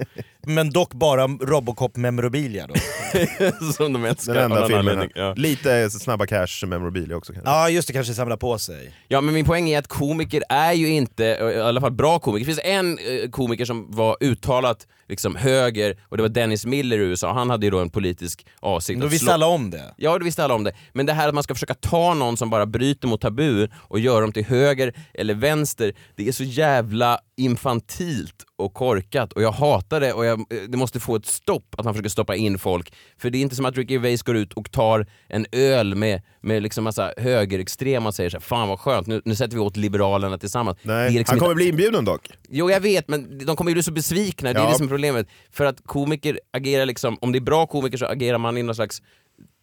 [0.48, 2.74] Men dock bara Robocop-memorabilia då.
[3.78, 4.34] som de älskar.
[4.34, 5.10] Den enda filmen.
[5.16, 5.34] Ja.
[5.38, 7.50] Lite snabba cash memorabilia också kanske.
[7.52, 8.96] Ja just det, kanske samla på sig.
[9.08, 11.24] Ja men min poäng är att komiker är ju inte,
[11.56, 15.98] i alla fall bra komiker, det finns en eh, komiker som var uttalat liksom höger
[16.04, 19.08] och det var Dennis Miller i USA, han hade ju då en politisk avsikt Då
[19.08, 19.94] visste slå- alla om det.
[19.98, 20.72] Ja, det visste alla om det.
[20.94, 24.00] Men det här att man ska försöka ta någon som bara bryter mot tabu och
[24.00, 29.52] göra dem till höger eller vänster, det är så jävla infantilt och korkat och jag
[29.52, 32.94] hatar det och jag, det måste få ett stopp att man försöker stoppa in folk.
[33.18, 36.22] För det är inte som att Ricky Gervais går ut och tar en öl med,
[36.42, 39.62] med liksom massa högerextrema och säger så här, fan vad skönt, nu, nu sätter vi
[39.62, 40.78] åt Liberalerna tillsammans.
[40.82, 42.30] Nej, liksom han kommer inte- bli inbjuden dock.
[42.50, 44.70] Jo jag vet, men de kommer ju bli så besvikna, det är Ja.
[44.70, 45.28] det som är problemet.
[45.52, 48.76] För att komiker agerar liksom, om det är bra komiker så agerar man i någon
[48.76, 49.02] slags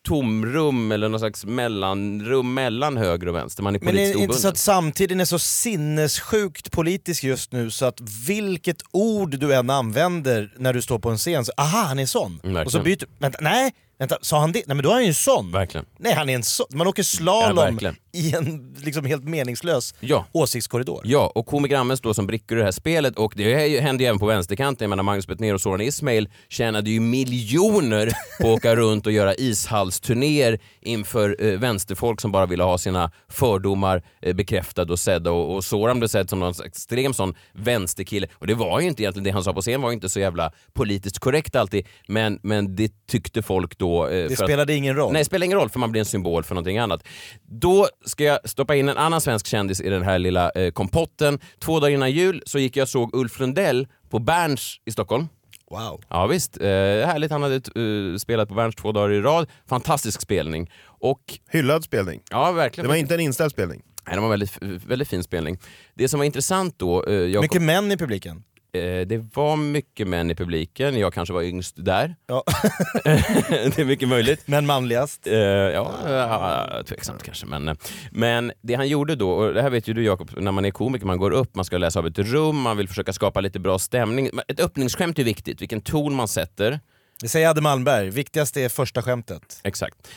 [0.05, 3.63] tomrum eller någon slags mellanrum mellan höger och vänster.
[3.63, 4.43] Man är Men politiskt är det inte obunden.
[4.43, 9.71] så att samtiden är så sinnessjukt politisk just nu så att vilket ord du än
[9.71, 12.37] använder när du står på en scen, så aha han är sån.
[12.37, 12.67] verkligen.
[12.67, 14.63] Och så byter vänta, nej, vänta, sa han det?
[14.67, 15.53] Nej men då är han ju en sån.
[15.53, 15.87] Verkligen.
[15.99, 16.67] Nej han är en sån.
[16.75, 17.97] Man åker Ja, slalom verkligen.
[18.15, 20.27] I en liksom helt meningslös Ja.
[20.33, 21.01] åsiktskorridor.
[21.05, 24.05] Ja, och komiker används då som brickor i det här spelet och det ju- händer
[24.05, 24.85] ju även på vänsterkanten.
[24.85, 29.13] Jag menar Magnus Betnér och Soran Ismail tjänade ju miljoner på att åka runt och
[29.13, 35.31] göra ishallsturnéer inför eh, vänsterfolk som bara ville ha sina fördomar eh, bekräftade och sedda
[35.31, 39.03] och, och Soran blev sedd som någon extrem sån vänsterkille och det var ju inte
[39.03, 42.39] egentligen det han sa på scen var ju inte så jävla politiskt korrekt alltid men,
[42.43, 44.07] men det tyckte folk då.
[44.07, 45.13] eh, Det för att- spelade ingen roll.
[45.13, 47.03] Nej, det spelar ingen roll för man blir en symbol för någonting annat.
[47.43, 51.39] Då ska jag stoppa in en annan svensk kändis i den här lilla eh, kompotten.
[51.59, 55.29] Två dagar innan jul så gick jag och såg Ulf Lundell på Berns i Stockholm.
[55.71, 56.01] Wow.
[56.09, 57.31] Ja visst, eh, härligt.
[57.31, 59.47] Han hade eh, spelat på Berns två dagar i rad.
[59.69, 60.71] Fantastisk spelning.
[60.85, 62.21] Och, Hyllad spelning.
[62.31, 62.85] ja, verkligen.
[62.85, 63.83] Det var inte en inställd spelning.
[64.07, 65.59] Nej, det var en väldigt, väldigt fin spelning.
[65.95, 67.05] Det som var intressant då...
[67.05, 68.43] Eh, jag Mycket män i publiken.
[68.75, 72.17] Eh, det var mycket män i publiken, jag kanske var yngst där.
[72.27, 72.45] Ja.
[73.05, 74.43] det är mycket möjligt.
[74.47, 75.27] Men manligast?
[75.27, 77.47] Eh, ja, tveksamt kanske.
[77.47, 77.77] Men,
[78.11, 80.71] men det han gjorde då, och det här vet ju du Jakob, när man är
[80.71, 83.61] komiker, man går upp, man ska läsa av ett rum, man vill försöka skapa lite
[83.61, 84.31] bra stämning.
[84.49, 86.81] Ett öppningsskämt är viktigt, vilken ton man sätter.
[87.21, 89.61] Det säger Adde Malmberg, viktigast är första skämtet.
[89.65, 90.09] Exakt.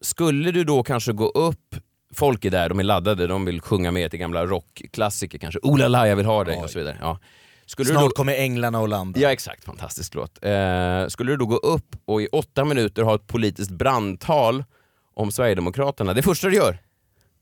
[0.00, 1.76] Skulle du då kanske gå upp,
[2.14, 5.60] folk är där, de är laddade, de vill sjunga med till gamla rockklassiker kanske.
[5.62, 6.98] Oh la la, jag vill ha dig och så vidare.
[7.00, 7.18] Ja.
[7.68, 8.10] Skulle Snart då...
[8.10, 9.20] kommer änglarna och landa.
[9.20, 10.44] Ja exakt, fantastisk låt.
[10.44, 14.64] Eh, skulle du då gå upp och i åtta minuter ha ett politiskt brandtal
[15.16, 16.78] om Sverigedemokraterna, det första du gör,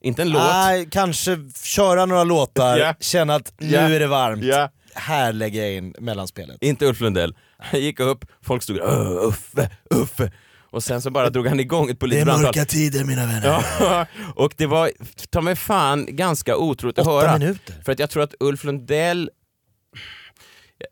[0.03, 0.43] inte en låt.
[0.43, 2.95] Nej, kanske köra några låtar, Ja.
[3.01, 3.81] känna att nu Ja.
[3.81, 4.45] är det varmt.
[4.45, 4.71] Ja.
[4.95, 6.57] Här lägger jag in mellanspelet.
[6.61, 7.37] Inte Ulf Lundell.
[7.59, 10.33] Han gick upp, folk stod "Öh, Uffe, Uffe.
[10.71, 12.67] Och sen så bara drog han igång ett politiskt brandtal.
[12.67, 13.65] tider mina vänner.
[13.81, 14.91] Ja, och det var
[15.31, 17.39] ta mig fan ganska otroligt att Åtta höra.
[17.39, 17.75] minuter.
[17.85, 19.31] För att jag tror att Ulf Lundell...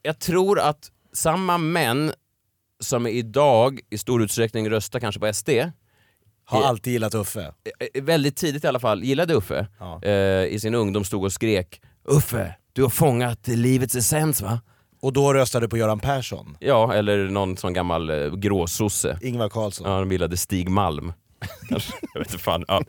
[0.03, 2.13] Jag- tror att samma män
[2.81, 5.51] som idag i stor utsträckning röstar kanske på SD,
[6.47, 7.55] Har alltid gillat Uffe.
[8.03, 9.67] väldigt tidigt i alla fall, gillade Uffe.
[9.79, 10.03] Ja.
[10.03, 14.61] Eh, I sin ungdom stod och skrek Uffe, du har fångat livets essens va?
[15.01, 16.57] Och då röstade du på Göran Persson.
[16.61, 19.19] Ja, eller någon sån gammal eh, gråsosse.
[19.23, 19.91] Ingvar Carlsson.
[19.91, 21.13] Ja, de gillade Stig Malm.
[21.71, 22.65] Jag vet inte fan.
[22.69, 22.83] Ja.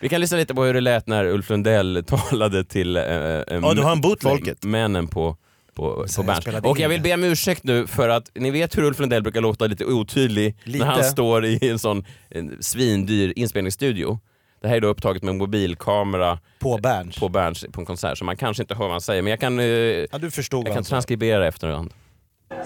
[0.00, 3.42] Vi kan lyssna lite på hur det lät när Ulf Lundell talade till eh, eh,
[3.48, 4.54] Ja, du har en bootleg.
[4.64, 5.36] männen på,
[5.74, 6.46] på, på Berns.
[6.64, 9.40] Och jag vill be om ursäkt nu för att ni vet hur Ulf Lundell brukar
[9.40, 10.84] låta lite otydlig Lite.
[10.84, 14.18] när han står i en sån en svindyr inspelningsstudio.
[14.62, 17.16] Det här är då upptaget med en mobilkamera På Berns.
[17.18, 19.40] på Berns på en konsert så man kanske inte hör vad han säger men jag
[19.40, 20.88] kan, eh, Ja, du förstod jag kan sa.
[20.88, 21.92] transkribera efterhand.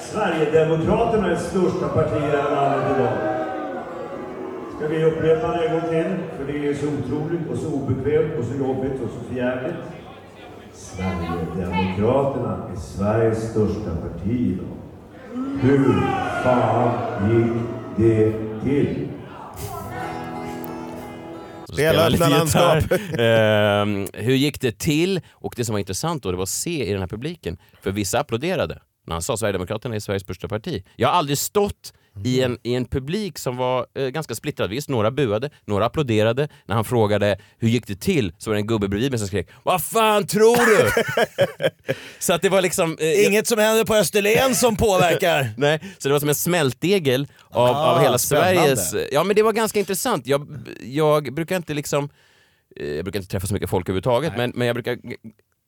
[0.00, 3.12] Sverigedemokraterna är det största partiet i det här landet idag.
[4.76, 6.16] Ska vi upprepa det en gång till?
[6.36, 9.76] För det är så otroligt och så obekvämt och så jobbigt och så förjävligt.
[10.76, 14.76] Sverigedemokraterna är Sveriges största parti idag.
[15.60, 16.00] Hur
[16.42, 17.52] fan gick
[17.96, 18.32] det
[18.64, 19.08] till?
[21.72, 23.18] Spela lite gitarr.
[23.20, 25.20] Ehm, hur gick det till?
[25.32, 27.90] Och det som var intressant då, det var att se i den här publiken, för
[27.90, 28.78] vissa applåderade.
[29.06, 30.84] när han sa Sverigedemokraterna är Sveriges största parti.
[30.96, 31.92] Jag har aldrig stått
[32.24, 34.70] i en, i en publik som var eh, ganska splittrad.
[34.70, 36.48] Visst, några buade, några applåderade.
[36.66, 39.28] När han frågade hur gick det till så var det en gubbe bredvid mig som
[39.28, 40.90] skrek Vad fan tror du?
[42.18, 42.96] så att det var liksom...
[43.00, 45.48] Eh, Inget som händer på Österlen som påverkar.
[45.56, 48.76] Nej, så det var som en smältdegel av, Ah, av hela spännande.
[48.76, 49.08] Sveriges...
[49.12, 50.26] Ja men det var ganska intressant.
[50.26, 50.48] Jag,
[50.82, 52.08] jag brukar inte liksom...
[52.80, 54.98] eh, Jag brukar inte träffa så mycket folk överhuvudtaget men, men jag brukar...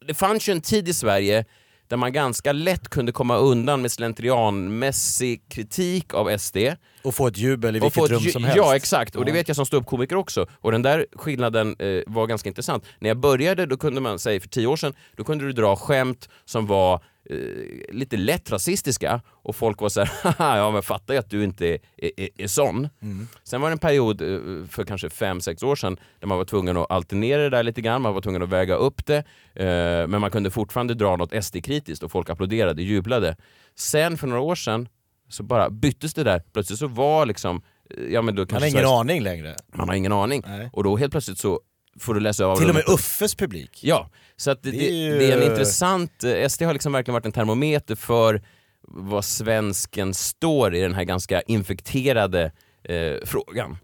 [0.07, 1.45] Det fanns ju en tid i Sverige
[1.89, 6.57] där man ganska lätt kunde komma undan med slentrianmässig kritik av SD.
[7.03, 8.57] Och få ett jubel i vilket rum som helst.
[8.57, 10.47] Ja exakt, och det vet jag som ståuppkomiker också.
[10.61, 12.85] Och den där skillnaden eh, var ganska intressant.
[12.99, 15.77] När jag började, då kunde man säga för tio år sedan, då kunde du dra
[15.77, 20.83] skämt som var eh, lite lätt rasistiska och folk var så här, "Haha, ja men
[20.83, 22.89] fattar ju att du inte är, är, är sån.
[23.03, 23.29] Mm.
[23.45, 26.45] Sen var det en period eh, för kanske fem sex år sedan där man var
[26.45, 29.17] tvungen att alternera det där lite grann, man var tvungen att väga upp det.
[29.55, 33.37] Eh, men man kunde fortfarande dra något SD-kritiskt och folk applåderade, jublade.
[33.75, 34.89] Sen för några år sedan
[35.29, 36.43] så bara byttes det där.
[36.53, 37.63] Plötsligt så var liksom...
[38.11, 39.57] Ja, Man har ingen aning längre.
[39.75, 40.43] Man har ingen aning.
[40.73, 41.61] Och då helt plötsligt så
[42.01, 42.85] får du läsa av Till och med.
[42.89, 43.81] Uffes publik.
[43.83, 46.25] Ja, så att det, Det det, är ju- det är en intressant...
[46.25, 48.43] eh, SD har liksom verkligen varit en termometer för
[48.89, 52.53] vad svensken står i den här ganska infekterade
[52.85, 53.77] eh, frågan.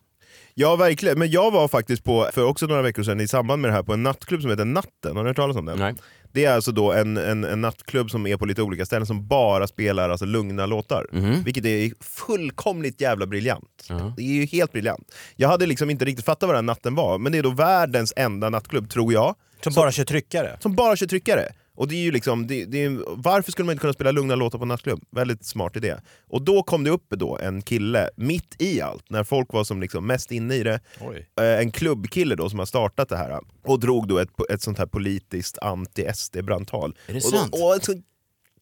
[0.54, 3.70] Ja verkligen, men jag var faktiskt på, för också några veckor sedan i samband med
[3.70, 5.16] det här, på en nattklubb som heter Natten.
[5.16, 5.78] Har ni hört talas om den?
[5.78, 5.94] Nej.
[6.34, 9.26] Det är alltså då en, en, en nattklubb som är på lite olika ställen som
[9.28, 11.06] bara spelar alltså lugna låtar.
[11.12, 11.42] Mhm.
[11.42, 13.88] Vilket är fullkomligt jävla briljant.
[14.16, 15.14] Det är ju helt briljant.
[15.36, 18.12] Jag hade liksom inte riktigt fattat vad den natten var, men det är då världens
[18.16, 19.34] enda nattklubb, tror jag.
[19.64, 20.58] Som bara kör tryckare.
[20.60, 21.48] Som bara kör tryckare.
[21.76, 24.34] Och det är ju liksom, det, det är, varför skulle man inte kunna spela lugna
[24.34, 25.04] låtar på nattklubb?
[25.10, 25.96] Väldigt smart idé.
[26.28, 29.80] Och då kom det upp då en kille, mitt i allt, när folk var som
[29.80, 30.80] liksom mest inne i det.
[31.00, 31.28] Oj.
[31.40, 34.78] Eh, En klubbkille då som har startat det här och drog då ett, ett sånt
[34.78, 36.94] här politiskt anti-SD-brandtal.
[37.06, 37.54] Är det och då, sant?
[37.54, 37.94] Och en så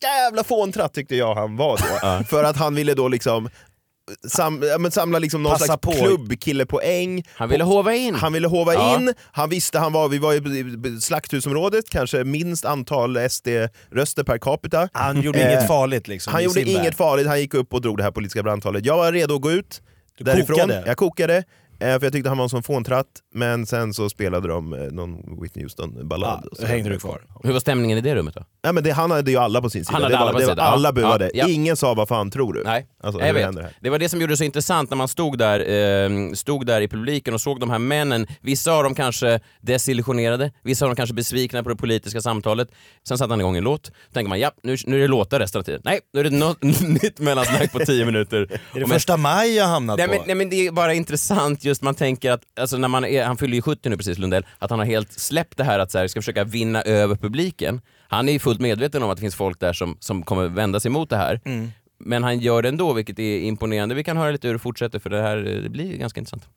[0.03, 2.25] jävla fåntratt tyckte jag han var då.
[2.29, 3.49] För att han ville då liksom
[4.29, 5.93] sam, ja, men samla liksom någon Passa slags på.
[5.93, 7.23] klubbkillepoäng.
[7.35, 8.15] Han ville hova in.
[8.15, 8.97] Han ville hova Ja.
[8.97, 14.89] in, han visste han var, vi var i slakthusområdet, kanske minst antal SD-röster per capita.
[14.93, 16.33] Han gjorde Eh, inget farligt liksom.
[16.33, 18.87] Han i gjorde sin inget farligt, han gick upp och drog det här politiska brandtalet.
[18.87, 19.83] Jag var redo att gå ut
[20.19, 20.57] därifrån.
[20.59, 20.83] kokade?
[20.87, 21.45] Jag kokade,
[21.83, 23.07] eh, för jag tyckte han var en sån fåntratt.
[23.35, 26.45] Men sen så spelade de eh, någon Whitney Houston-ballad.
[26.53, 27.23] Ja, då hängde du kvar.
[27.45, 28.45] Hur var stämningen i det rummet då?
[28.63, 29.93] Ja, men det, han hade ju alla på sin sida.
[29.95, 30.63] Han hade det var, alla på det sin var, sida.
[30.65, 30.71] Ja.
[30.73, 31.25] alla buade.
[31.35, 31.49] Ja, ja.
[31.49, 32.63] Ingen sa vad fan tror du?
[32.65, 33.45] Nej, Alltså, jag hur vet.
[33.45, 33.77] händer det här?
[33.81, 35.61] Det var det som gjorde det så intressant när man stod där,
[36.11, 38.27] eh, stod där i publiken och såg de här männen.
[38.41, 42.69] Vissa av dem kanske desillusionerade, vissa av dem kanske besvikna på det politiska samtalet.
[43.09, 43.85] Sen satte han igång en låt.
[43.85, 45.81] Då tänker man, ja, nu, nu är det låtar resten av tiden.
[45.85, 46.63] Nej, nu är det något
[47.03, 48.37] nytt mellansnack på tio minuter.
[48.37, 50.13] Är det Och men- första maj jag hamnat Nej på?
[50.15, 53.25] men, nej men det är bara intressant just man tänker att, alltså när man är,
[53.25, 55.91] han fyller ju 70 nu precis Lundell, att han har helt släppt det här att
[55.91, 57.81] så här, ska försöka vinna över publiken.
[58.09, 60.81] Han är ju fullt medveten om att det finns folk där som, som kommer vända
[60.81, 61.41] sig emot det här.
[61.45, 61.71] Mm.
[61.99, 63.95] Men han gör det ändå, vilket är imponerande.
[63.95, 66.49] Vi kan höra lite hur det fortsätter för det här det blir ganska intressant.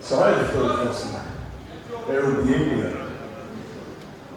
[0.00, 1.22] Så här är det förutsättningar.
[2.06, 2.96] Det är obegripligt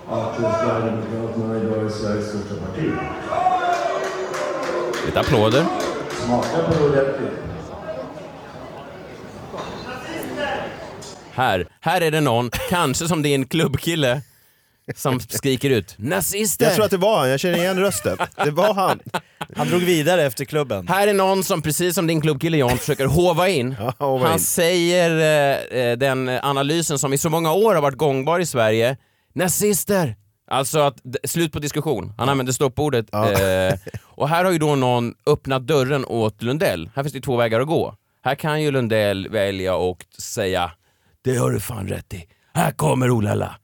[0.09, 2.91] att Sverigedemokraterna idag är Sveriges största parti.
[5.05, 5.66] Lite applåder.
[6.09, 7.20] Smaka på det
[11.36, 14.21] Här, här är det någon, kanske som din klubbkille,
[14.95, 16.65] som skriker ut nazister.
[16.65, 18.17] Jag tror att det var han, jag känner igen rösten.
[18.43, 18.99] Det var han.
[19.55, 20.88] Han drog vidare efter klubben.
[20.88, 23.75] Här är någon som precis som din klubbkille John försöker hova in.
[23.99, 24.39] hova Han in.
[24.39, 25.11] säger
[25.71, 28.97] eh, eh, den analysen som i så många år har varit gångbar i Sverige.
[29.33, 30.15] Nazister!
[30.47, 32.13] Alltså att, slut på diskussion.
[32.17, 33.13] Han använder stoppordet.
[33.13, 36.89] Eh, och här har ju då någon öppnat dörren åt Lundell.
[36.95, 37.95] Här finns det två vägar att gå.
[38.23, 40.71] Här kan ju Lundell välja och säga
[41.26, 42.26] det har du fan rätt i.
[42.53, 43.55] Här kommer Olala.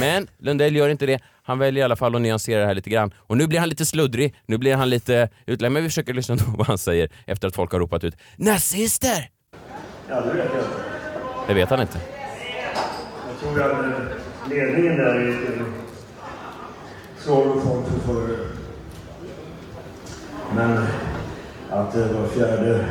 [0.00, 1.20] Men Lundell gör inte det.
[1.42, 3.14] Han väljer i alla fall att nyansera det här lite grann.
[3.16, 5.72] Och nu blir han lite sluddrig, nu blir han lite utlämnad.
[5.72, 9.30] Men vi försöker lyssna på vad han säger efter att folk har ropat ut nazister!
[10.08, 10.68] Ja, det vet jag inte.
[11.48, 12.00] Det vet han inte.
[13.28, 15.64] Jag tror att eh, ledningen där är lite
[17.18, 18.46] svår att få för för
[20.54, 20.86] Men
[21.70, 22.88] att eh, var fjärde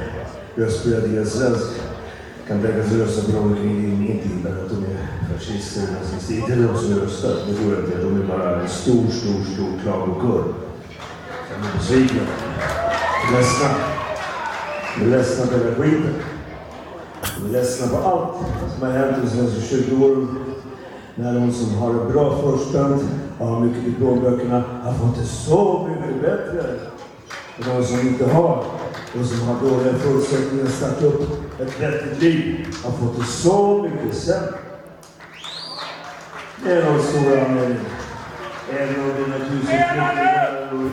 [0.55, 1.81] röstberättigad svensk
[2.47, 6.35] kan tänkas rösta på någon kring din inte men att de är fascister eller nazister.
[6.35, 7.97] Inte de som röstar, det tror jag inte.
[7.97, 10.43] De är bara en stor, stor, stor klagokör.
[11.49, 12.21] De är besvikna.
[13.33, 13.69] Ledsna.
[14.97, 16.13] De är ledsna på hela skiten.
[17.37, 18.35] De är ledsna på allt
[18.73, 20.27] som har hänt de senaste 20 åren.
[21.15, 23.03] När de som har det bra förspänt
[23.39, 26.63] och har mycket i plånböckerna har fått det så mycket bättre.
[27.57, 28.63] Och de som inte har
[29.19, 33.83] och som har dåliga förutsättningar att starta upp ett vettigt liv har fått det så
[33.83, 34.59] mycket sämre.
[36.63, 37.85] Det är nog stora anledningen.
[38.71, 40.91] Även om det naturligtvis är och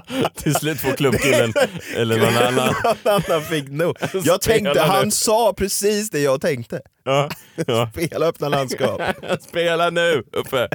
[0.34, 1.52] Till slut får klubbkillen,
[1.96, 2.74] eller någon annan.
[2.84, 2.96] någon
[3.28, 3.96] annan fick nog.
[4.24, 6.80] Jag tänkte, han sa precis det jag tänkte.
[7.04, 7.28] Ja,
[7.66, 7.90] ja.
[8.06, 9.00] Spela öppna landskap.
[9.40, 10.68] Spela nu, Uffe!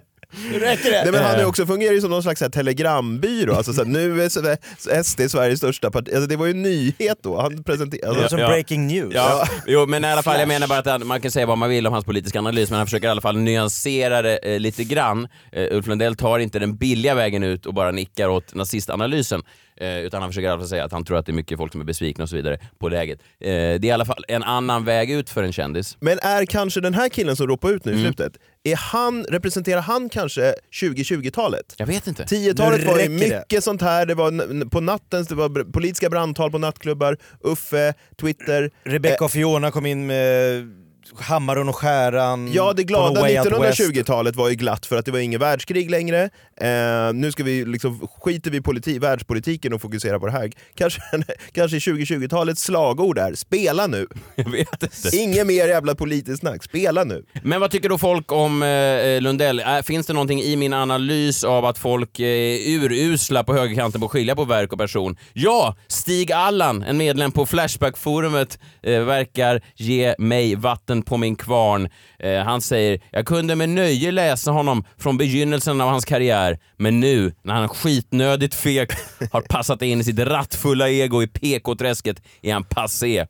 [0.53, 1.03] Räcker det!
[1.03, 3.55] Nej, men han är också, fungerar ju som någon slags så här, telegrambyrå.
[3.55, 6.09] Alltså, så här, nu är SD Sveriges största parti.
[6.13, 7.41] Alltså, det var ju en nyhet då.
[7.41, 8.19] Han presenterade...
[8.19, 9.13] Det är som breaking news.
[9.15, 11.69] Ja, jo, men i alla fall, jag menar bara att man kan säga vad man
[11.69, 14.83] vill om hans politiska analys, men han försöker i alla fall nyansera det eh, lite
[14.83, 15.27] grann.
[15.51, 19.43] Eh, Ulf Lundell tar inte den billiga vägen ut och bara nickar åt nazistanalysen,
[19.77, 21.57] eh, utan han försöker i alla fall säga att han tror att det är mycket
[21.57, 23.19] folk som är besvikna och så vidare på läget.
[23.19, 25.97] Eh, det är i alla fall en annan väg ut för en kändis.
[25.99, 28.05] Men är kanske den här killen som ropar ut nu i Mm.
[28.05, 31.73] slutet, är han, representerar han kanske 2020-talet?
[31.77, 32.23] Jag vet inte.
[32.23, 33.09] 10-talet Nu var det.
[33.09, 38.71] mycket sånt här, det var på natten, det var politiska brandtal på nattklubbar, Uffe, Twitter.
[38.83, 40.84] Rebecca och Fiona kom in med
[41.19, 43.79] hammaren och skäran Ja, det glada någon Way Out West.
[43.79, 46.29] 1920-talet var ju glatt för att det var inget världskrig längre.
[46.61, 50.51] Eh, nu ska vi liksom, skiter vi i politi- världspolitiken och fokuserar på det här.
[50.75, 51.01] Kanske,
[51.51, 54.07] kanske 2020-talets slagord är spela nu.
[54.35, 55.17] Jag vet inte.
[55.17, 57.25] Inget mer jävla politiskt snack, spela nu.
[57.43, 59.59] Men vad tycker då folk om eh, Lundell?
[59.59, 64.01] Äh, finns det någonting i min analys av att folk eh, är urusla på högerkanten
[64.01, 65.17] på att skilja på verk och person?
[65.33, 65.75] Ja!
[65.87, 71.89] Stig Allan, en medlem på Flashback-forumet, eh, verkar ge mig vatten på min kvarn.
[72.19, 76.99] Eh, han säger “Jag kunde med nöje läsa honom från begynnelsen av hans karriär, men
[76.99, 78.93] nu när han skitnödigt fegt
[79.31, 83.25] har passat in i sitt rattfulla ego i PK-träsket är han passé.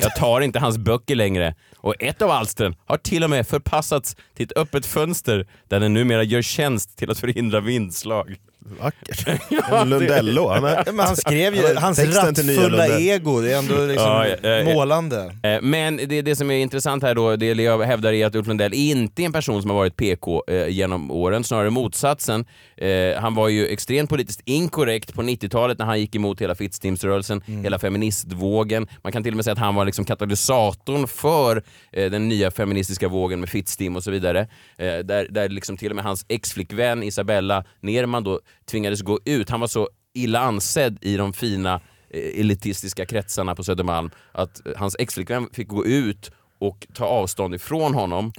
[0.00, 1.54] Jag tar inte hans böcker längre.
[1.76, 5.94] Och ett av alstren har till och med förpassats till ett öppet fönster där den
[5.94, 8.36] numera gör tjänst till att förhindra vindslag.
[8.80, 9.26] Vackert.
[9.72, 10.48] En Lundello.
[10.48, 13.58] Han, är, Ja, men han skrev ju, hans Texten till nya rattfulla ego, det är
[13.58, 14.74] ändå liksom Ja, ja, ja.
[14.74, 15.34] målande.
[15.42, 18.46] Eh, Men det, det som är intressant här då, det jag hävdar är att Ulf
[18.46, 22.44] Lundell inte är en person som har varit PK eh, genom åren, snarare motsatsen.
[22.76, 27.42] Eh, han var ju extremt politiskt inkorrekt på 90-talet när han gick emot hela Fittstimsrörelsen,
[27.62, 28.86] hela feministvågen.
[29.02, 32.50] Man kan till och med säga att han var liksom katalysatorn för eh, den nya
[32.50, 34.40] feministiska vågen med Fittstim och så vidare.
[34.78, 38.40] Eh, där, där liksom till och med hans exflickvän Isabella Nerman då
[38.70, 39.50] tvingades gå ut.
[39.50, 41.80] Han var så illa ansedd i de fina
[42.10, 46.30] eh, elitistiska kretsarna på Södermalm att eh, hans exflickvän fick gå ut
[46.60, 48.32] och ta avstånd ifrån honom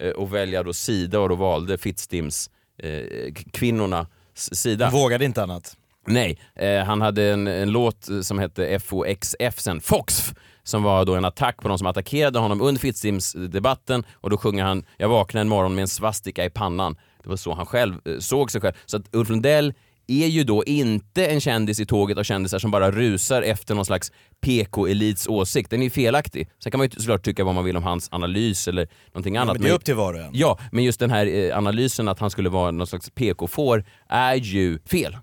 [0.00, 2.50] eh, och välja då sida och då valde Fittstims
[2.82, 4.84] eh, kvinnorna sida.
[4.84, 5.76] Han vågade inte annat.
[6.06, 11.14] Nej, eh, han hade en, en låt som hette FOXF sen, FOXF, som var då
[11.14, 15.40] en attack på de som attackerade honom under Fittstims-debatten och då sjunger han “Jag vaknade
[15.40, 16.96] en morgon med en svastika i pannan”.
[17.28, 18.74] Det var så han själv eh, såg sig själv.
[18.86, 19.74] Så att Ulf Lundell
[20.06, 23.84] är ju då inte en kändis i tåget av kändisar som bara rusar efter någon
[23.84, 25.70] slags PK-elits åsikt.
[25.70, 26.50] Den är ju felaktig.
[26.62, 29.54] Sen kan man ju såklart tycka vad man vill om hans analys eller någonting annat.
[29.54, 30.30] men det är upp till var och en.
[30.34, 34.34] Ja, men just den här eh, analysen att han skulle vara någon slags PK-får är
[34.34, 35.16] ju fel.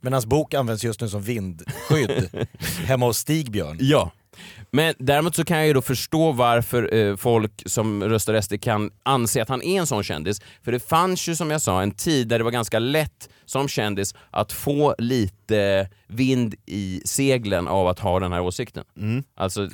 [0.00, 2.28] Men hans bok används just nu som vindskydd
[2.84, 3.78] hemma hos Stigbjörn.
[3.80, 4.12] Ja.
[4.76, 8.90] Men däremot så kan jag ju då förstå varför eh, folk som röstar SD kan
[9.02, 10.40] anse att han är en sån kändis.
[10.64, 13.68] För det fanns ju som jag sa en tid där det var ganska lätt som
[13.68, 18.84] kändis att få lite vind i seglen av att ha den här åsikten.
[19.36, 19.68] Alltså,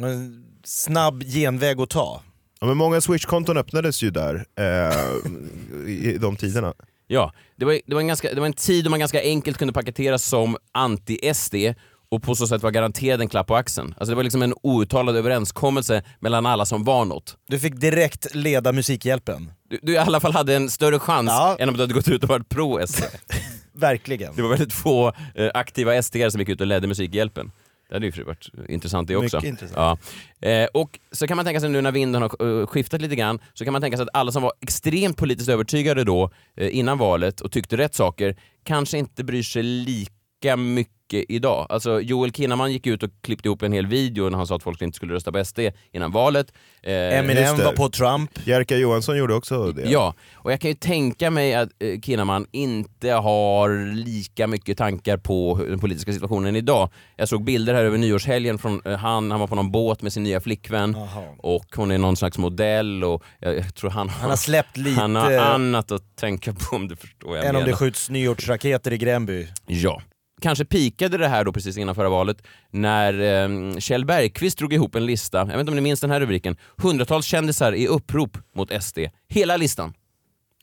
[0.64, 2.22] Snabb genväg att ta.
[2.60, 6.74] Ja, men många Swish-konton öppnades ju där eh, i de tiderna.
[7.06, 9.58] Ja, det var, det, var en ganska, det var en tid då man ganska enkelt
[9.58, 11.74] kunde paketeras som anti-SD
[12.12, 13.94] och på så sätt var garanterad en klapp på axeln.
[13.96, 17.36] Alltså det var liksom en outtalad överenskommelse mellan alla som var något.
[17.48, 19.52] Du fick direkt leda Musikhjälpen.
[19.70, 22.22] Du, du i alla fall hade en större chans än om du hade gått ut
[22.22, 23.04] och varit pro-SD.
[23.72, 24.36] Verkligen.
[24.36, 27.50] Det var väldigt få eh, aktiva SD som gick ut och ledde Musikhjälpen.
[27.88, 29.36] Det hade ju varit intressant det också.
[29.36, 30.00] Mycket intressant.
[30.40, 30.48] Ja.
[30.48, 33.38] Eh, och så kan man tänka sig nu när vinden har eh, skiftat lite grann,
[33.54, 36.98] så kan man tänka sig att alla som var extremt politiskt övertygade då, eh, innan
[36.98, 40.12] valet och tyckte rätt saker, kanske inte bryr sig lika
[40.56, 41.66] mycket idag.
[41.68, 44.62] Alltså Joel Kinnaman gick ut och klippte ihop en hel video när han sa att
[44.62, 45.58] folk inte skulle rösta på SD
[45.92, 46.52] innan valet.
[46.82, 48.30] Eh, Eminem var på Trump.
[48.44, 49.90] Jerka Johansson gjorde också det.
[49.90, 55.16] Ja, och jag kan ju tänka mig att eh, Kinnaman inte har lika mycket tankar
[55.16, 56.90] på den politiska situationen idag.
[57.16, 60.12] Jag såg bilder här över nyårshelgen från eh, han, han var på någon båt med
[60.12, 60.96] sin nya flickvän
[61.38, 65.00] och hon är någon slags modell och jag, jag tror han, Han har släppt lite...
[65.00, 67.66] han har annat att tänka på om du förstår vad jag än om menar.
[67.66, 69.46] det skjuts nyårsraketer i Gränby.
[69.66, 70.02] Ja.
[70.42, 74.94] Kanske pikade det här då precis innan förra valet när eh, Kjell Bergqvist drog ihop
[74.94, 78.38] en lista, jag vet inte om ni minns den här rubriken, hundratals kändisar i upprop
[78.54, 78.98] mot SD.
[79.28, 79.94] Hela listan.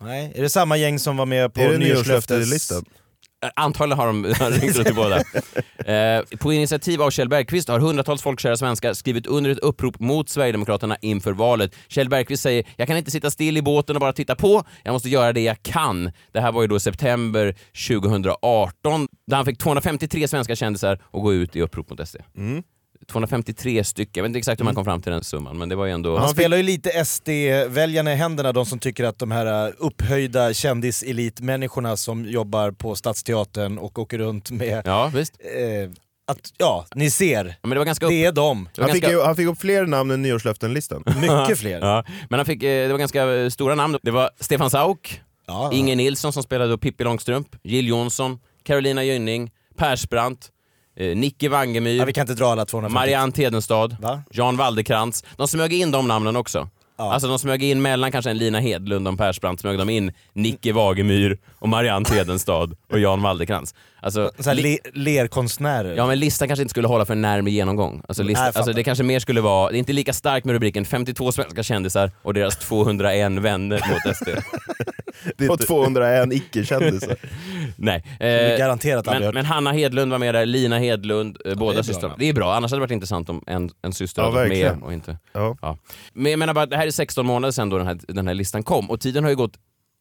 [0.02, 1.70] Nej, är det samma gäng som var med på Är
[3.44, 5.18] Eh, antagligen har de har ringt runt till båda.
[5.94, 10.30] Eh, på initiativ av Kjell Bergqvist har hundratals folkkära svenskar skrivit under ett upprop mot
[10.30, 11.76] Sverigedemokraterna inför valet.
[11.88, 14.94] Kjell Bergqvist säger “Jag kan inte sitta still i båten och bara titta på, jag
[14.94, 16.12] måste göra det jag kan”.
[16.32, 17.56] Det här var ju då september
[17.88, 22.18] 2018 där han fick 253 svenska kändisar att gå ut i upprop mot SD.
[22.38, 22.64] Mm.
[23.10, 25.76] 253 stycken, jag vet inte exakt hur man kom fram till den summan men det
[25.76, 26.18] var ju ändå...
[26.18, 30.53] Han spelar ju lite SD-väljarna i händerna, de som tycker att de här uh, upphöjda
[30.53, 34.82] kändiselitmänniskorna som jobbar på Stadsteatern och åker runt med...
[34.86, 35.34] Ja, visst.
[35.39, 35.91] Eh,
[36.28, 37.55] att, ja, ni ser.
[37.62, 38.10] men det, var ganska upp...
[38.10, 38.70] det är de.
[38.78, 41.03] Han fick, ju, han fick upp fler namn än nyårslöften-listan.
[41.22, 41.80] Mycket fler.
[41.80, 43.97] ja, men han fick, eh, det var ganska eh, stora namn.
[44.03, 49.51] Det var Stefan Sauk, Ja, Inger Nilsson som spelade Pippi Långstrump, Jill Johnson, Carolina Gynning,
[49.78, 50.49] Persbrandt,
[50.96, 52.94] eh, Nicke Wangemyr, Ja, vi kan inte dra alla 250.
[52.94, 54.24] Marianne Tedenstad, Va?
[54.32, 55.24] Jan Waldekrantz.
[55.38, 56.70] De smög in de namnen också.
[56.96, 60.12] Alltså de smög in mellan kanske en Lina Hedlund och en Persbrandt smög de in
[60.34, 63.76] Nicke Wagemyr och Marianne Tedenstad och Jan Waldekrantz.
[64.02, 65.95] Alltså, Så här li- le lerkonstnärer.
[65.95, 68.02] Ja men listan kanske inte skulle hålla för en närmare genomgång.
[68.08, 70.54] Alltså, lista, Nej, alltså, det kanske mer skulle vara, det är inte lika starkt med
[70.54, 74.30] rubriken 52 svenska kändisar och deras 201 vänner mot SD.
[75.50, 77.16] Och 201 icke-kändisar.
[77.76, 78.04] Nej.
[78.20, 79.34] vi garanterat men, hört.
[79.34, 82.14] men Hanna Hedlund var med där, Lina Hedlund, eh, båda bra, systrarna.
[82.14, 82.20] ja.
[82.20, 84.50] Det är bra, annars hade det varit intressant om en, en syster Ja, hade varit
[84.64, 85.18] med och inte...
[85.34, 85.78] Ja.
[86.14, 88.34] Men jag menar bara, det här är 16 månader sedan då den här, den här
[88.34, 89.54] listan kom och tiden har ju gått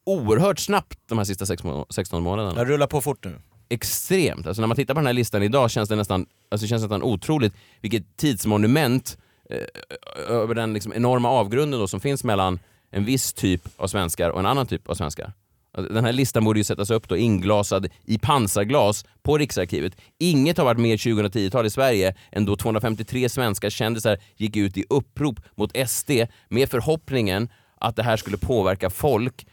[0.06, 2.54] oerhört snabbt de här sista sex må- 16 månaderna.
[2.60, 3.34] Jag rullar på fort nu.
[3.68, 4.46] Extremt.
[4.46, 7.02] Alltså när man tittar på den här listan idag känns det nästan, alltså det nästan
[7.02, 9.18] otroligt vilket tidsmonument
[9.50, 12.58] eh, över den liksom enorma avgrunden då som finns mellan
[12.90, 15.32] en viss typ av svenskar och en annan typ av svenskar.
[15.72, 19.96] Alltså, Den här listan borde ju sättas upp då inglasad i pansarglas på Riksarkivet.
[20.18, 24.84] Inget har varit mer 2010-tal i Sverige än då 253 svenska kändisar gick ut i
[24.90, 26.10] upprop mot SD
[26.48, 27.48] med förhoppningen
[27.80, 29.46] att det här skulle påverka folk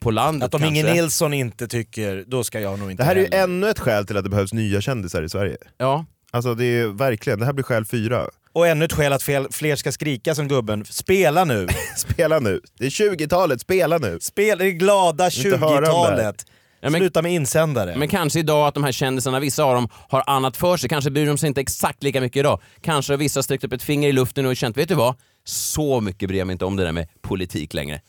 [0.00, 0.80] på landet Att om kanske.
[0.80, 3.78] Inger Nilsson inte tycker, då ska jag nog inte Det här är ju ännu ett
[3.78, 5.56] skäl till att det behövs nya kändisar i Sverige.
[5.78, 6.04] Ja.
[6.30, 8.26] Alltså det är verkligen, det här blir skäl fyra.
[8.52, 11.68] Och ännu ett skäl att fler ska skrika som gubben, spela nu!
[11.96, 12.60] spela nu!
[12.78, 14.18] Det är 20-talet, spela nu!
[14.20, 15.92] Spela det glada Inte höra om det här.
[15.92, 16.44] 20-talet!
[16.80, 17.96] Ja, men- Sluta med insändare.
[17.96, 20.88] Men kanske idag att de här kändisarna, vissa av dem har annat för sig.
[20.88, 22.60] Kanske bryr de sig inte exakt lika mycket idag.
[22.80, 25.14] Kanske har vissa sträckt upp ett finger i luften och känt, vet du vad?
[25.44, 28.00] Så mycket bryr jag mig inte om det där med politik längre.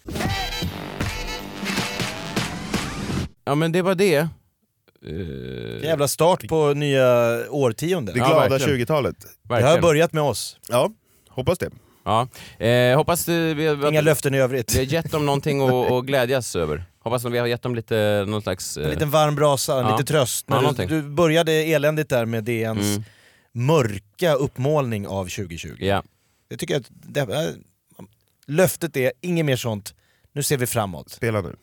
[3.50, 4.16] Ja men det var det.
[5.06, 8.16] Eh, Jävla start på nya årtiondet.
[8.16, 8.80] Det Ja, glada verkligen.
[8.80, 9.16] 20-talet.
[9.44, 10.58] Det har börjat med oss.
[10.70, 10.92] Ja,
[11.30, 11.70] hoppas det.
[12.06, 12.28] Ja.
[12.66, 14.74] Eh, hoppas eh, vi har, Inga löften i övrigt.
[14.76, 16.84] vi har gett dem någonting att, att glädjas över.
[17.00, 18.78] Hoppas att vi har gett dem lite, någon slags...
[18.78, 19.92] eh, En liten varm brasa, Ja.
[19.98, 20.46] lite tröst.
[20.50, 23.04] Ja, du, du började eländigt där med DNs Mm.
[23.52, 25.76] mörka uppmålning av 2020.
[25.80, 26.04] Ja.
[26.50, 27.56] Jag tycker att det,
[28.48, 29.94] löftet är inget mer sånt,
[30.34, 31.10] nu ser vi framåt.
[31.10, 31.56] Spela nu.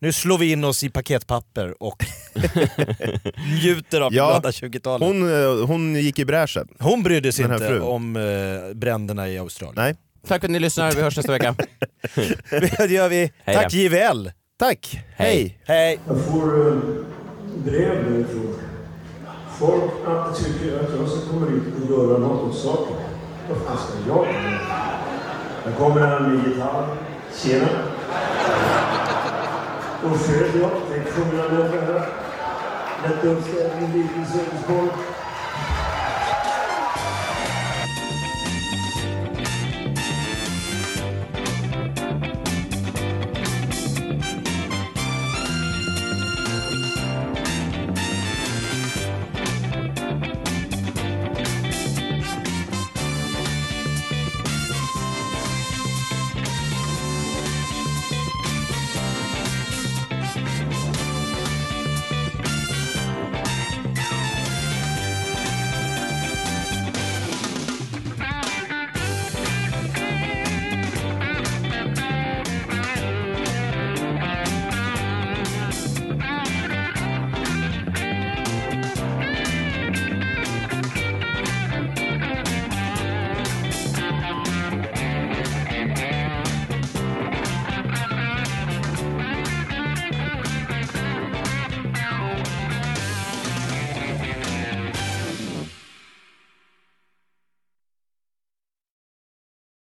[0.00, 2.04] Nu slår vi in oss i paketpapper och
[3.62, 5.08] njuter av Ja, glada 20-talet.
[5.08, 6.68] Hon, Hon, eh, hon gick i bräschen.
[6.80, 7.82] hon brydde sig här inte frun.
[7.82, 9.74] om eh, bränderna i Australien.
[9.84, 9.94] Nej.
[10.28, 11.54] Tack för att ni lyssnar, vi hörs nästa vecka.
[12.78, 13.32] det gör vi.
[13.44, 13.76] Hej Tack då.
[13.78, 14.30] JVL!
[14.58, 15.00] Tack!
[15.16, 15.58] Hej.
[15.66, 15.98] Hej!
[16.06, 16.74] Jag får eh,
[17.64, 18.54] brev nu från
[19.58, 22.96] folk att tycker att jag ska komma ut och göra något åt saken.
[23.48, 24.32] Vad fan ska jag göra?
[25.64, 26.96] Här kommer en ny gitarr.
[27.42, 27.68] Tjena!
[30.12, 30.70] Uffe heter jag.
[30.98, 31.98] är sjunga några.
[33.02, 35.15] Lätt uppställning, liten Sölvesborg.